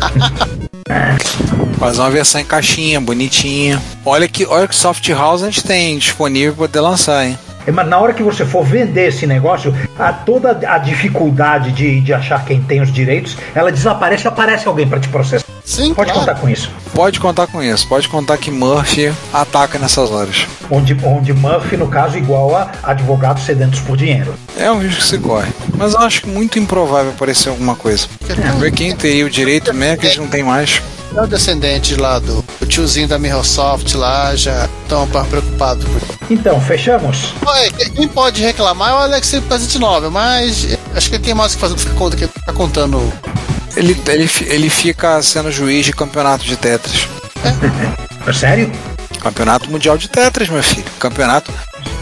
[1.78, 3.80] Fazer uma versão em caixinha, bonitinha.
[4.04, 7.38] Olha que, olha que Soft House a gente tem disponível para poder lançar, hein?
[7.66, 12.00] É, Mas na hora que você for vender esse negócio, a, toda a dificuldade de,
[12.00, 15.45] de achar quem tem os direitos, ela desaparece aparece alguém para te processar.
[15.66, 16.20] Sim, Pode claro.
[16.26, 16.70] contar com isso.
[16.94, 17.88] Pode contar com isso.
[17.88, 20.46] Pode contar que Murphy ataca nessas horas.
[20.70, 24.32] Onde, onde Murphy, no caso, igual a advogados sedentos por dinheiro.
[24.56, 25.50] É um risco que se corre.
[25.76, 28.06] Mas eu acho muito improvável aparecer alguma coisa.
[28.60, 30.80] Ver quem teria o direito mesmo que eles não tem mais.
[31.16, 36.18] É o descendente lá do o tiozinho da Microsoft lá já estão preocupados com isso.
[36.30, 37.32] Então, fechamos?
[37.46, 41.52] Oi, Quem pode reclamar é o Alex President 9, mas acho que ele tem mais
[41.52, 43.12] o que fazer do conta- que ficar contando.
[43.76, 47.08] Ele, ele, ele fica sendo juiz de campeonato de Tetris.
[48.26, 48.72] É sério?
[49.20, 50.86] Campeonato Mundial de Tetris, meu filho.
[50.98, 51.52] Campeonato.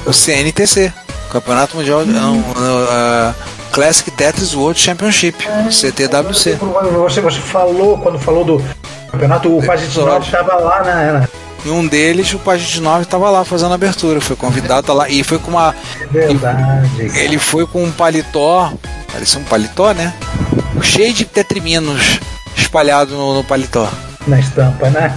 [0.07, 0.93] O CNTC.
[1.31, 2.07] Campeonato Mundial.
[2.07, 3.35] Não, não, ah,
[3.72, 5.37] Classic Tetris World Championship.
[5.70, 6.59] CTWC.
[7.03, 8.64] Você, você falou, quando falou do
[9.11, 11.29] campeonato, o 19 estava lá, né?
[11.64, 12.41] E um deles, o
[12.81, 14.20] 9, estava lá fazendo a abertura.
[14.20, 15.09] Foi convidado tá lá.
[15.09, 15.75] E foi com uma.
[16.11, 17.18] Verdade.
[17.18, 18.72] Ele foi com um paletó.
[19.11, 20.12] Parecia um paletó, né?
[20.83, 22.18] Cheio de tetriminos
[22.57, 23.89] espalhado no, no paletó.
[24.27, 25.16] Na estampa, né?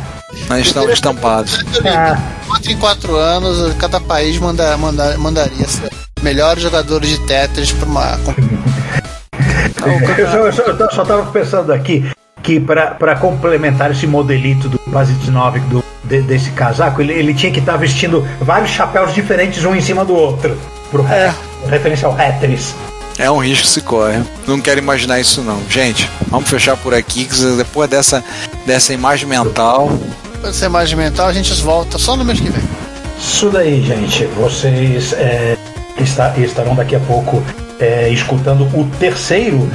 [0.50, 1.64] Mas estão estampados.
[1.86, 5.66] Ah, 4 em 4 anos, cada país manda, manda, mandaria
[6.22, 8.20] melhores jogadores de Tetris para uma.
[10.18, 12.10] eu só, eu só, eu só tava pensando aqui
[12.44, 17.52] que para complementar esse modelito do Fase 9 do, de- desse casaco, ele, ele tinha
[17.52, 20.58] que estar vestindo vários chapéus diferentes um em cima do outro.
[20.92, 21.34] Pro É.
[21.68, 22.76] referência ao Tetris.
[23.18, 24.22] É um risco que se corre.
[24.48, 25.60] Não quero imaginar isso não.
[25.70, 28.24] Gente, vamos fechar por aqui, que depois dessa,
[28.66, 29.90] dessa imagem mental.
[30.40, 32.64] Para ser mais mental, a gente volta só no mês que vem.
[33.20, 34.26] Isso daí, gente.
[34.36, 35.58] Vocês é,
[35.98, 37.44] está- estarão daqui a pouco
[37.80, 39.68] é, escutando o terceiro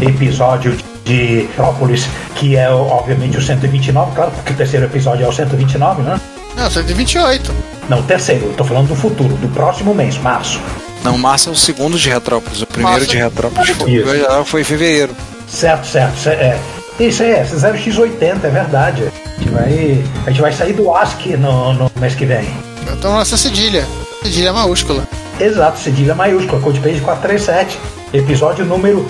[0.00, 2.06] episódio de Própolis,
[2.36, 6.18] que é obviamente o 129, claro, porque o terceiro episódio é o 129, né?
[6.56, 7.52] Não, 128.
[7.88, 10.58] Não, o terceiro, eu tô falando do futuro, do próximo mês, março.
[11.04, 12.62] Não, março é o segundo de Retrópolis.
[12.62, 13.10] O primeiro Março.
[13.10, 14.44] de Retrópolis foi, Isso.
[14.46, 15.14] foi em fevereiro.
[15.46, 16.16] Certo, certo.
[16.18, 16.58] ce- É.
[16.98, 19.02] Isso aí, é 0x80, é verdade.
[19.04, 22.48] A gente vai, a gente vai sair do ASCII no, no mês que vem.
[22.92, 23.84] Então nessa cedilha.
[24.22, 25.04] Cedilha maiúscula.
[25.38, 27.78] Exato, cedilha maiúscula, Codepage 437.
[28.12, 29.04] Episódio número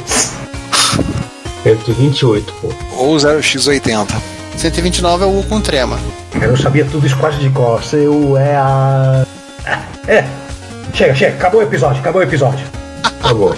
[1.63, 2.73] 128, pô.
[2.97, 4.09] Ou 0x80.
[4.57, 5.99] 129 é o U com trema.
[6.41, 7.83] Eu sabia tudo isso quase de cor.
[7.85, 9.27] Seu é a.
[10.07, 10.23] É.
[10.95, 11.35] Chega, chega.
[11.37, 12.67] Acabou o episódio, acabou o episódio.
[13.37, 13.55] Bom.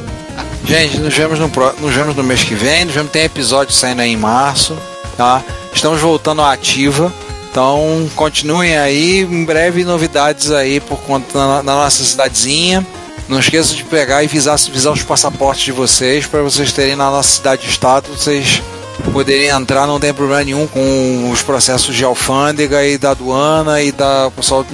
[0.65, 2.85] Gente, nos vemos no, pró- nos vemos no mês que vem.
[2.85, 4.77] Nos vemos, tem episódio saindo aí em março.
[5.17, 5.43] Tá?
[5.73, 7.13] Estamos voltando à ativa.
[7.51, 9.21] Então continuem aí.
[9.21, 12.85] Em breve novidades aí por conta na, na nossa cidadezinha.
[13.29, 17.11] Não esqueça de pegar e visar, visar os passaportes de vocês para vocês terem na
[17.11, 18.09] nossa cidade de estado.
[18.17, 18.63] Vocês
[19.13, 23.93] poderem entrar, não tem problema nenhum com os processos de alfândega e da aduana e
[23.93, 24.65] da pessoal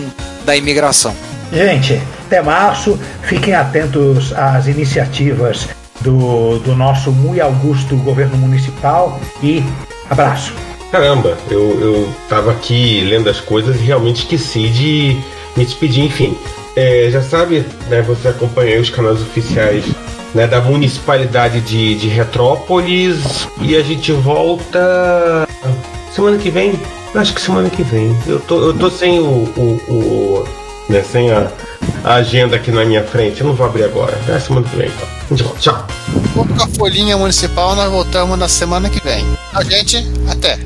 [0.44, 1.14] da imigração.
[1.52, 2.00] Gente,
[2.32, 2.98] até março.
[3.22, 5.68] Fiquem atentos às iniciativas
[6.00, 9.20] do, do nosso muito augusto governo municipal.
[9.42, 9.62] E
[10.08, 10.54] abraço.
[10.90, 15.16] Caramba, eu, eu tava aqui lendo as coisas e realmente esqueci de
[15.56, 16.36] me despedir, enfim.
[16.74, 19.84] É, já sabe, né, você acompanha os canais oficiais
[20.34, 25.46] né, da municipalidade de, de Retrópolis e a gente volta
[26.14, 26.72] semana que vem?
[27.14, 28.16] Acho que semana que vem.
[28.26, 29.24] Eu tô, eu tô sem o,
[29.56, 30.44] o, o-
[30.88, 31.50] né, sem a,
[32.04, 33.40] a agenda aqui na minha frente.
[33.40, 34.18] Eu não vou abrir agora.
[34.28, 34.88] É semana que vem.
[34.88, 35.08] Então.
[35.30, 35.60] Gente volta.
[35.60, 35.86] Tchau.
[36.34, 39.24] Vamos com a folhinha municipal, nós voltamos na semana que vem.
[39.52, 39.96] A gente,
[40.28, 40.58] até.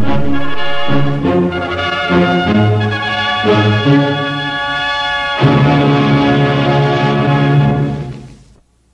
[5.74, 5.79] you.